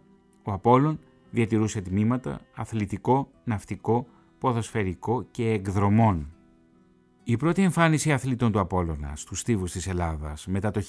ο 0.48 0.52
Απόλλων 0.54 1.00
διατηρούσε 1.30 1.82
τμήματα 1.82 2.40
αθλητικό, 2.56 3.30
ναυτικό, 3.44 4.08
ποδοσφαιρικό 4.38 5.24
και 5.32 5.50
εκδρομών. 5.50 6.32
Η 7.24 7.38
πρώτη 7.38 7.62
εμφάνιση 7.62 8.12
αθλητών 8.12 8.52
του 8.52 8.60
Απόλλωνα 8.60 9.16
στους 9.16 9.40
στίβους 9.40 9.72
της 9.72 9.88
Ελλάδας 9.88 10.48
μετά 10.48 10.72
το 10.72 10.82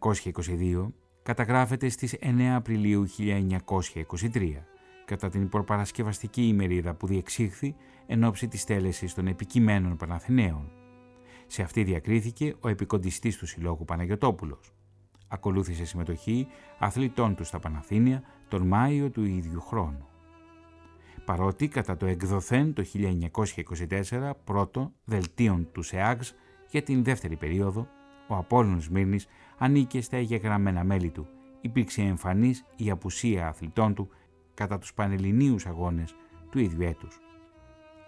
1922 0.00 0.92
καταγράφεται 1.22 1.88
στις 1.88 2.16
9 2.20 2.40
Απριλίου 2.54 3.06
1923 3.18 4.52
κατά 5.04 5.28
την 5.28 5.48
προπαρασκευαστική 5.48 6.42
ημερίδα 6.42 6.94
που 6.94 7.06
διεξήχθη 7.06 7.74
εν 8.06 8.24
ώψη 8.24 8.48
της 8.48 8.64
τέλεσης 8.64 9.14
των 9.14 9.26
επικειμένων 9.26 9.96
Παναθηναίων. 9.96 10.70
Σε 11.46 11.62
αυτή 11.62 11.82
διακρίθηκε 11.82 12.54
ο 12.60 12.68
επικοντιστής 12.68 13.36
του 13.36 13.46
Συλλόγου 13.46 13.84
Παναγιωτόπουλος. 13.84 14.72
Ακολούθησε 15.28 15.84
συμμετοχή 15.84 16.46
αθλητών 16.78 17.34
του 17.34 17.44
στα 17.44 17.58
Παναθήνια 17.58 18.22
τον 18.48 18.66
Μάιο 18.66 19.10
του 19.10 19.24
ίδιου 19.24 19.60
χρόνου. 19.60 20.06
Παρότι 21.24 21.68
κατά 21.68 21.96
το 21.96 22.06
εκδοθέν 22.06 22.72
το 22.72 22.84
1924 24.10 24.30
πρώτο 24.44 24.92
δελτίων 25.04 25.68
του 25.72 25.82
ΣΕΑΓΣ 25.82 26.34
για 26.70 26.82
την 26.82 27.04
δεύτερη 27.04 27.36
περίοδο, 27.36 27.88
ο 28.28 28.34
Απόλλωνος 28.34 28.88
Μύρνης 28.88 29.26
ανήκε 29.58 30.00
στα 30.00 30.16
εγγεγραμμένα 30.16 30.84
μέλη 30.84 31.10
του. 31.10 31.26
Υπήρξε 31.60 32.02
εμφανής 32.02 32.64
η 32.76 32.90
απουσία 32.90 33.48
αθλητών 33.48 33.94
του 33.94 34.08
κατά 34.54 34.78
τους 34.78 34.94
Πανελληνίους 34.94 35.66
αγώνες 35.66 36.14
του 36.50 36.58
ίδιου 36.58 36.82
έτους. 36.82 37.20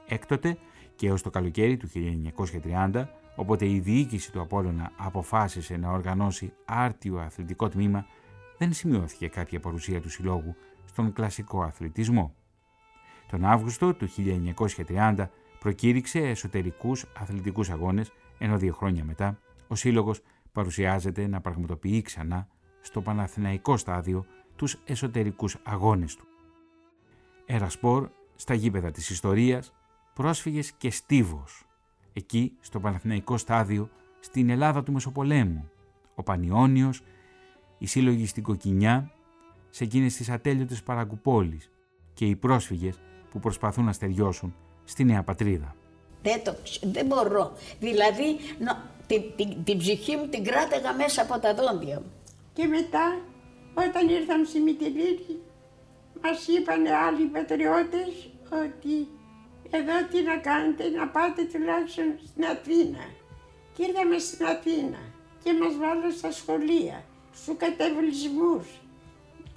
Έκτοτε 0.07 0.59
και 0.95 1.07
έως 1.07 1.23
το 1.23 1.31
καλοκαίρι 1.31 1.77
του 1.77 1.89
1930 1.89 3.05
Όποτε 3.41 3.67
η 3.67 3.79
διοίκηση 3.79 4.33
του 4.33 4.41
Απόλλωνα 4.41 4.93
αποφάσισε 4.97 5.77
να 5.77 5.91
οργανώσει 5.91 6.53
άρτιο 6.65 7.19
αθλητικό 7.19 7.69
τμήμα, 7.69 8.07
δεν 8.61 8.73
σημειώθηκε 8.73 9.29
κάποια 9.29 9.61
παρουσία 9.61 10.01
του 10.01 10.11
συλλόγου 10.11 10.55
στον 10.85 11.13
κλασικό 11.13 11.63
αθλητισμό. 11.63 12.35
Τον 13.31 13.45
Αύγουστο 13.45 13.95
του 13.95 14.09
1930 14.87 15.27
προκήρυξε 15.59 16.19
εσωτερικούς 16.19 17.07
αθλητικούς 17.17 17.71
αγώνες, 17.71 18.13
ενώ 18.39 18.59
δύο 18.59 18.73
χρόνια 18.73 19.05
μετά 19.05 19.39
ο 19.69 19.75
σύλλογος 19.75 20.23
παρουσιάζεται 20.53 21.27
να 21.27 21.41
πραγματοποιεί 21.41 22.03
ξανά 22.03 22.49
στο 22.81 23.03
Παναθηναϊκό 23.03 23.77
στάδιο 23.77 24.25
τους 24.57 24.79
εσωτερικούς 24.85 25.57
αγώνες 25.63 26.17
του. 26.17 26.25
Ερασπορ 27.47 28.09
στα 28.35 28.55
γήπεδα 28.55 28.91
της 28.91 29.11
ιστορίας, 29.11 29.73
πρόσφυγες 30.15 30.73
και 30.73 30.91
στίβος 30.91 31.67
εκεί 32.13 32.53
στο 32.61 32.81
Παναθηναϊκό 32.81 33.37
στάδιο 33.37 33.91
στην 34.21 34.51
Ελλάδα 34.51 34.83
του 34.83 34.93
Μεσοπολέμου, 34.93 35.71
ο 36.15 36.23
Πανιόνιος, 36.23 37.03
οι 37.81 37.87
σύλλογοι 37.87 38.27
στην 38.27 38.43
Κοκκινιά, 38.43 39.11
σε 39.71 39.85
εκείνες 39.85 40.15
τις 40.15 40.29
ατέλειωτες 40.29 40.83
παραγκουπόλεις 40.83 41.71
και 42.15 42.25
οι 42.25 42.37
πρόσφυγες 42.37 43.01
που 43.31 43.41
προσπαθούν 43.41 43.85
να 43.85 43.93
στεριώσουν 43.93 44.55
στη 44.85 45.05
νέα 45.05 45.23
πατρίδα. 45.23 45.75
Δεν, 46.23 46.43
το, 46.45 46.57
δεν 46.83 47.07
μπορώ. 47.07 47.53
Δηλαδή 47.81 48.37
την, 49.07 49.23
την, 49.37 49.65
την, 49.65 49.79
ψυχή 49.79 50.17
μου 50.17 50.29
την 50.29 50.45
κράταγα 50.45 50.95
μέσα 50.95 51.23
από 51.23 51.39
τα 51.39 51.55
δόντια 51.55 52.01
μου. 52.01 52.13
Και 52.53 52.67
μετά 52.67 53.21
όταν 53.75 54.09
ήρθαμε 54.09 54.45
στη 54.45 54.61
Μητυλίνη 54.61 55.37
μας 56.23 56.47
είπαν 56.47 56.87
άλλοι 56.87 57.25
πατριώτες 57.27 58.31
ότι 58.65 59.09
εδώ 59.71 59.97
τι 60.11 60.23
να 60.23 60.37
κάνετε, 60.37 60.89
να 60.89 61.09
πάτε 61.09 61.43
τουλάχιστον 61.53 62.19
στην 62.27 62.45
Αθήνα. 62.45 63.05
Και 63.75 63.83
ήρθαμε 63.85 64.19
στην 64.19 64.47
Αθήνα 64.47 65.03
και 65.43 65.53
μας 65.61 65.77
βάλανε 65.77 66.13
στα 66.13 66.31
σχολεία, 66.33 67.05
στους 67.35 67.57
κατεβλισμούς. 67.57 68.67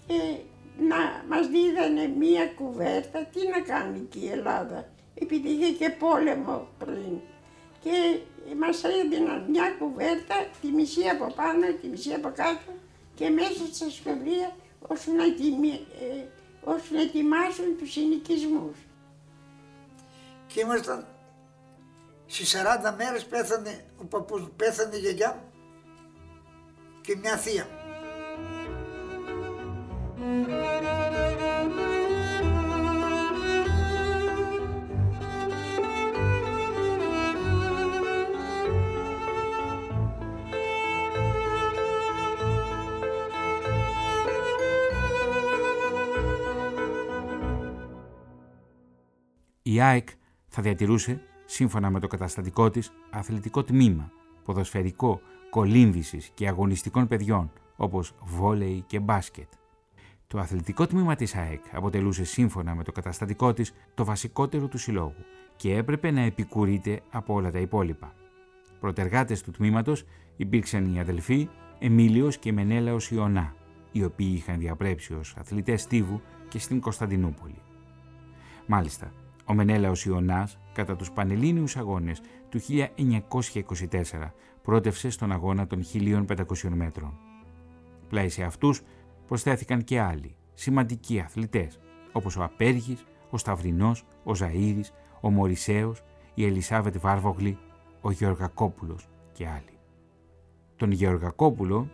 Και 0.07 0.37
να 0.79 1.23
μας 1.29 1.47
δίδανε 1.47 2.07
μία 2.07 2.47
κουβέρτα, 2.47 3.19
τι 3.25 3.47
να 3.47 3.59
κάνει 3.59 3.99
και 3.99 4.19
η 4.19 4.29
Ελλάδα, 4.29 4.89
επειδή 5.15 5.49
είχε 5.49 5.71
και 5.71 5.89
πόλεμο 5.89 6.67
πριν. 6.77 7.19
Και 7.83 8.19
μας 8.59 8.83
έδιναν 8.83 9.45
μια 9.49 9.75
κουβέρτα, 9.79 10.35
τη 10.61 10.67
μισή 10.67 11.07
από 11.09 11.33
πάνω, 11.35 11.65
τη 11.81 11.87
μισή 11.87 12.13
από 12.13 12.31
κάτω 12.35 12.71
και 13.15 13.29
μέσα 13.29 13.65
στα 13.71 13.89
σχολεία 13.89 14.55
ώστε 14.87 15.11
να, 15.11 15.23
ε, 15.23 16.27
ώστε 16.63 16.95
να 16.95 17.01
ετοιμάσουν 17.01 17.77
τους 17.77 17.91
συνοικισμούς. 17.91 18.77
Και 20.47 20.59
ήμασταν 20.59 21.07
στις 22.25 22.49
40 22.49 22.95
μέρες 22.97 23.25
πέθανε 23.25 23.85
ο 24.01 24.05
παππούς 24.05 24.47
πέθανε 24.55 24.95
η 24.95 24.99
γιαγιά 24.99 25.43
και 27.03 27.17
μια 27.21 27.37
θεία. 27.37 27.67
Η 49.65 49.81
ΑΕΚ 49.81 50.07
θα 50.47 50.61
διατηρούσε, 50.61 51.21
σύμφωνα 51.45 51.89
με 51.89 51.99
το 51.99 52.07
καταστατικό 52.07 52.69
της, 52.69 52.91
αθλητικό 53.11 53.63
τμήμα, 53.63 54.11
ποδοσφαιρικό, 54.43 55.21
κολύμβησης 55.53 56.31
και 56.33 56.47
αγωνιστικών 56.47 57.07
παιδιών, 57.07 57.51
όπως 57.75 58.13
βόλεϊ 58.23 58.83
και 58.87 58.99
μπάσκετ. 58.99 59.47
Το 60.27 60.39
αθλητικό 60.39 60.87
τμήμα 60.87 61.15
της 61.15 61.35
ΑΕΚ 61.35 61.63
αποτελούσε 61.71 62.23
σύμφωνα 62.23 62.75
με 62.75 62.83
το 62.83 62.91
καταστατικό 62.91 63.53
της 63.53 63.73
το 63.93 64.05
βασικότερο 64.05 64.67
του 64.67 64.77
συλλόγου 64.77 65.25
και 65.55 65.75
έπρεπε 65.75 66.11
να 66.11 66.21
επικουρείται 66.21 67.01
από 67.11 67.33
όλα 67.33 67.51
τα 67.51 67.59
υπόλοιπα. 67.59 68.13
Πρωτεργάτες 68.79 69.41
του 69.41 69.51
τμήματος 69.51 70.05
υπήρξαν 70.35 70.95
οι 70.95 70.99
αδελφοί 70.99 71.49
Εμίλιος 71.79 72.37
και 72.37 72.53
Μενέλαος 72.53 73.11
Ιωνά, 73.11 73.55
οι 73.91 74.03
οποίοι 74.03 74.33
είχαν 74.35 74.59
διαπρέψει 74.59 75.13
ως 75.13 75.35
αθλητές 75.37 75.81
στίβου 75.81 76.21
και 76.49 76.59
στην 76.59 76.79
Κωνσταντινούπολη. 76.79 77.61
Μάλιστα, 78.65 79.11
ο 79.45 79.53
Μενέλαος 79.53 80.05
Ιωνάς, 80.05 80.59
κατά 80.73 80.95
τους 80.95 81.11
Πανελλήνιους 81.11 81.77
Αγώνες 81.77 82.21
του 82.49 82.59
1924, 82.59 84.33
πρότευσε 84.63 85.09
στον 85.09 85.31
αγώνα 85.31 85.67
των 85.67 85.83
1500 85.93 86.69
μέτρων. 86.69 87.13
Πλάι 88.09 88.29
σε 88.29 88.43
αυτούς 88.43 88.81
προσθέθηκαν 89.27 89.83
και 89.83 89.99
άλλοι, 89.99 90.35
σημαντικοί 90.53 91.19
αθλητές, 91.19 91.79
όπως 92.11 92.37
ο 92.37 92.43
Απέργης, 92.43 93.05
ο 93.29 93.37
Σταυρινός, 93.37 94.05
ο 94.23 94.31
Ζαΐρης, 94.39 94.89
ο 95.21 95.29
Μωρισαίος, 95.29 96.03
η 96.33 96.45
Ελισάβετ 96.45 96.97
Βάρβογλη, 96.97 97.57
ο 98.01 98.11
Γεωργακόπουλος 98.11 99.07
και 99.31 99.47
άλλοι. 99.47 99.77
Τον 100.75 100.91
Γεωργακόπουλο 100.91 101.89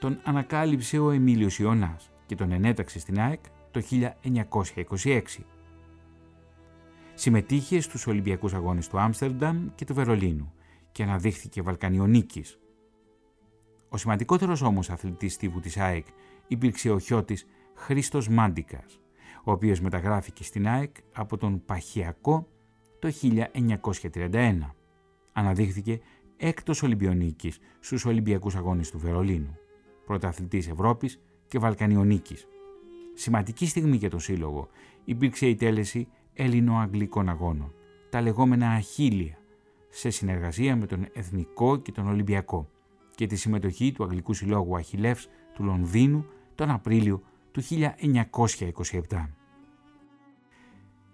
τον 0.00 0.20
ανακάλυψε 0.24 0.98
ο 0.98 1.10
Εμίλιος 1.10 1.58
Ιωνάς 1.58 2.10
και 2.26 2.34
τον 2.34 2.52
ενέταξε 2.52 2.98
στην 2.98 3.20
ΑΕΚ 3.20 3.40
το 3.70 3.82
1926 4.94 5.20
Συμμετείχε 7.14 7.80
στους 7.80 8.06
Ολυμπιακούς 8.06 8.54
Αγώνες 8.54 8.88
του 8.88 8.98
Άμστερνταμ 8.98 9.68
και 9.74 9.84
του 9.84 9.94
Βερολίνου 9.94 10.52
και 10.94 11.02
αναδείχθηκε 11.02 11.62
Βαλκανιονίκης. 11.62 12.58
Ο 13.88 13.96
σημαντικότερος 13.96 14.62
όμως 14.62 14.90
αθλητής 14.90 15.36
τύπου 15.36 15.60
της 15.60 15.76
ΑΕΚ 15.76 16.06
υπήρξε 16.46 16.90
ο 16.90 16.98
χιώτης 16.98 17.46
Χρήστος 17.74 18.28
Μάντικας, 18.28 19.00
ο 19.44 19.50
οποίος 19.50 19.80
μεταγράφηκε 19.80 20.44
στην 20.44 20.68
ΑΕΚ 20.68 20.96
από 21.12 21.36
τον 21.36 21.64
Παχιακό 21.64 22.48
το 22.98 23.08
1931. 23.08 24.74
Αναδείχθηκε 25.32 26.00
έκτος 26.36 26.82
Ολυμπιονίκης 26.82 27.58
στους 27.80 28.04
Ολυμπιακούς 28.04 28.54
Αγώνες 28.54 28.90
του 28.90 28.98
Βερολίνου, 28.98 29.56
πρωταθλητής 30.06 30.68
Ευρώπης 30.68 31.20
και 31.46 31.58
Βαλκανιονίκης. 31.58 32.46
Σημαντική 33.14 33.66
στιγμή 33.66 33.96
για 33.96 34.10
τον 34.10 34.20
Σύλλογο 34.20 34.68
υπήρξε 35.04 35.46
η 35.46 35.54
τέλεση 35.54 36.08
Έλληνο-Αγγλικών 36.32 37.28
Αγώνων, 37.28 37.72
τα 38.10 38.20
λεγόμενα 38.20 38.70
Αχίλια, 38.70 39.38
σε 39.96 40.10
συνεργασία 40.10 40.76
με 40.76 40.86
τον 40.86 41.06
Εθνικό 41.12 41.76
και 41.76 41.92
τον 41.92 42.08
Ολυμπιακό 42.08 42.68
και 43.14 43.26
τη 43.26 43.36
συμμετοχή 43.36 43.92
του 43.92 44.04
Αγγλικού 44.04 44.34
Συλλόγου 44.34 44.76
Αχιλεύς 44.76 45.28
του 45.54 45.64
Λονδίνου 45.64 46.26
τον 46.54 46.70
Απρίλιο 46.70 47.22
του 47.52 47.62
1927. 47.62 49.28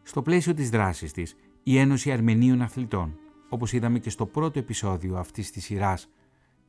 Στο 0.02 0.22
πλαίσιο 0.22 0.54
της 0.54 0.70
δράσης 0.70 1.12
της, 1.12 1.36
η 1.62 1.78
Ένωση 1.78 2.12
Αρμενίων 2.12 2.62
Αθλητών, 2.62 3.18
όπως 3.48 3.72
είδαμε 3.72 3.98
και 3.98 4.10
στο 4.10 4.26
πρώτο 4.26 4.58
επεισόδιο 4.58 5.16
αυτής 5.16 5.50
της 5.50 5.64
σειράς 5.64 6.10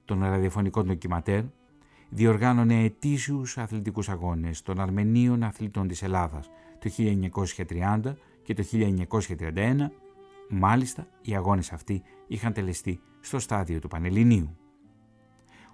των 0.06 0.22
ραδιοφωνικών 0.24 0.86
ντοκιματέρ, 0.86 1.44
διοργάνωνε 2.10 2.84
ετήσιους 2.84 3.58
αθλητικούς 3.58 4.10
αγώνες 4.10 4.62
των 4.62 4.80
Αρμενίων 4.80 5.44
Αθλητών 5.44 5.88
της 5.88 6.04
Ελλάδας 6.04 6.50
το 6.80 6.90
1930 6.90 8.16
και 8.44 8.54
το 8.54 8.64
1931, 8.64 9.92
μάλιστα 10.52 11.08
οι 11.22 11.36
αγώνες 11.36 11.72
αυτοί 11.72 12.02
είχαν 12.28 12.54
τελεστεί 12.54 13.02
στο 13.20 13.40
στάδιο 13.40 13.80
του 13.80 13.88
Πανελληνίου. 13.88 14.58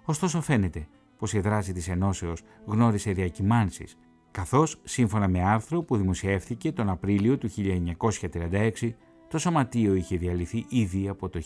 Ωστόσο 0.04 0.40
φαίνεται 0.40 0.88
πως 1.18 1.32
η 1.32 1.40
δράση 1.40 1.72
της 1.72 1.88
Ενώσεως 1.88 2.42
γνώρισε 2.64 3.12
διακυμάνσεις, 3.12 3.98
καθώς 4.30 4.80
σύμφωνα 4.84 5.28
με 5.28 5.42
άρθρο 5.42 5.82
που 5.82 5.96
δημοσιεύθηκε 5.96 6.72
τον 6.72 6.88
Απρίλιο 6.88 7.38
του 7.38 7.48
1936, 7.50 8.94
το 9.28 9.38
σωματείο 9.38 9.94
είχε 9.94 10.16
διαλυθεί 10.16 10.66
ήδη 10.68 11.08
από 11.08 11.28
το 11.28 11.40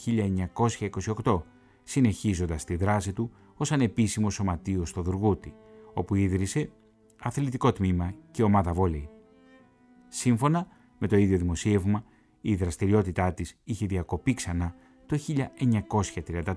1928, 1.25 1.43
συνεχίζοντας 1.83 2.65
τη 2.65 2.77
δράση 2.77 3.13
του 3.13 3.31
ως 3.55 3.73
ανεπίσημο 3.73 4.31
σωματείο 4.31 4.85
στο 4.85 5.03
Δουργούτι, 5.03 5.55
όπου 5.95 6.15
ίδρυσε 6.15 6.71
αθλητικό 7.23 7.73
τμήμα 7.73 8.15
και 8.31 8.43
ομάδα 8.43 8.73
βόλεϊ. 8.73 9.09
Σύμφωνα 10.09 10.67
με 10.99 11.07
το 11.07 11.17
ίδιο 11.17 11.39
δημοσίευμα, 11.39 12.05
η 12.43 12.55
δραστηριότητά 12.55 13.33
της 13.33 13.57
είχε 13.65 13.87
διακοπεί 13.87 14.35
ξανά 14.35 14.75
το 15.07 15.19
1934. 15.27 16.55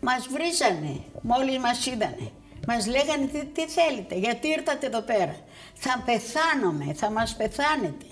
Μας 0.00 0.28
βρίζανε 0.28 1.00
μόλις 1.22 1.58
μας 1.58 1.86
είδανε. 1.86 2.30
Μας 2.66 2.86
λέγανε 2.86 3.26
τι, 3.26 3.44
τι 3.44 3.68
θέλετε, 3.68 4.14
γιατί 4.18 4.48
ήρθατε 4.48 4.86
εδώ 4.86 5.00
πέρα; 5.00 5.36
Θα 5.74 6.02
πεθάνομαι, 6.06 6.92
θα 6.92 7.10
μας 7.10 7.36
πεθάνετε. 7.36 8.06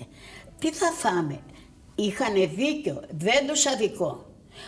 Τι 0.59 0.71
θα 0.71 0.91
φάμε; 0.91 1.39
Είχανε 1.95 2.45
δίκιο, 2.45 3.01
δεν 3.09 3.47
τους 3.47 3.65
αδικό. 3.65 4.25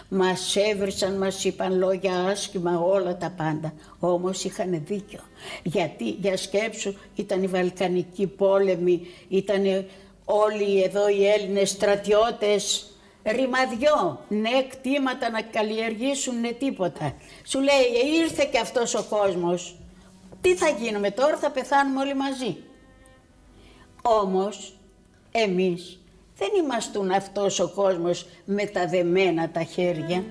Μας 0.09 0.55
έβρισαν, 0.55 1.17
μας 1.17 1.43
είπαν 1.43 1.77
λόγια 1.77 2.23
άσχημα 2.23 2.79
όλα 2.79 3.17
τα 3.17 3.29
πάντα. 3.37 3.73
Όμως 3.99 4.43
είχαν 4.43 4.81
δίκιο. 4.85 5.19
Γιατί 5.63 6.09
για 6.09 6.37
σκέψου 6.37 6.93
ήταν 7.15 7.43
η 7.43 7.47
Βαλκανική 7.47 8.27
πόλεμη, 8.27 9.01
ήταν 9.27 9.63
όλοι 10.29 10.83
εδώ 10.83 11.07
οι 11.09 11.27
Έλληνες 11.27 11.69
στρατιώτες 11.69 12.91
ρημαδιό, 13.23 14.19
ναι 14.27 14.63
κτήματα 14.69 15.29
να 15.29 15.41
καλλιεργήσουν 15.41 16.39
ναι 16.39 16.51
τίποτα. 16.51 17.13
Σου 17.43 17.59
λέει 17.59 18.19
ήρθε 18.21 18.49
και 18.51 18.59
αυτός 18.59 18.95
ο 18.95 19.05
κόσμος, 19.09 19.75
τι 20.41 20.55
θα 20.55 20.69
γίνουμε 20.69 21.11
τώρα, 21.11 21.37
θα 21.37 21.51
πεθάνουμε 21.51 21.99
όλοι 21.99 22.15
μαζί. 22.15 22.57
Όμως 24.01 24.77
εμείς 25.31 25.99
δεν 26.37 26.49
ήμαστούν 26.63 27.11
αυτός 27.11 27.59
ο 27.59 27.71
κόσμος 27.75 28.27
με 28.45 28.65
τα 28.65 28.87
δεμένα 28.87 29.49
τα 29.49 29.63
χέρια. 29.63 30.23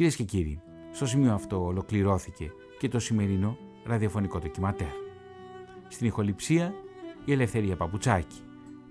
Κυρίες 0.00 0.18
και 0.18 0.24
κύριοι, 0.24 0.60
στο 0.90 1.06
σημείο 1.06 1.32
αυτό 1.32 1.64
ολοκληρώθηκε 1.64 2.52
και 2.78 2.88
το 2.88 2.98
σημερινό 2.98 3.56
ραδιοφωνικό 3.84 4.38
ντοκιματέρ. 4.38 4.88
Στην 5.88 6.06
ηχοληψία 6.06 6.74
η 7.24 7.32
Ελευθερία 7.32 7.76
Παπουτσάκη. 7.76 8.36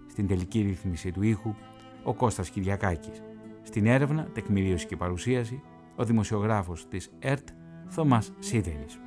Στην 0.10 0.28
τελική 0.28 0.62
ρύθμιση 0.62 1.12
του 1.12 1.22
ήχου 1.22 1.56
ο 2.04 2.14
Κώστας 2.14 2.50
Κυριακάκης. 2.50 3.24
Στην 3.62 3.86
έρευνα, 3.86 4.30
τεκμηρίωση 4.34 4.86
και 4.86 4.96
παρουσίαση 4.96 5.62
ο 5.96 6.04
δημοσιογράφος 6.04 6.88
της 6.88 7.12
ΕΡΤ 7.20 7.48
Θωμάς 7.88 8.32
Σίδερης. 8.40 9.00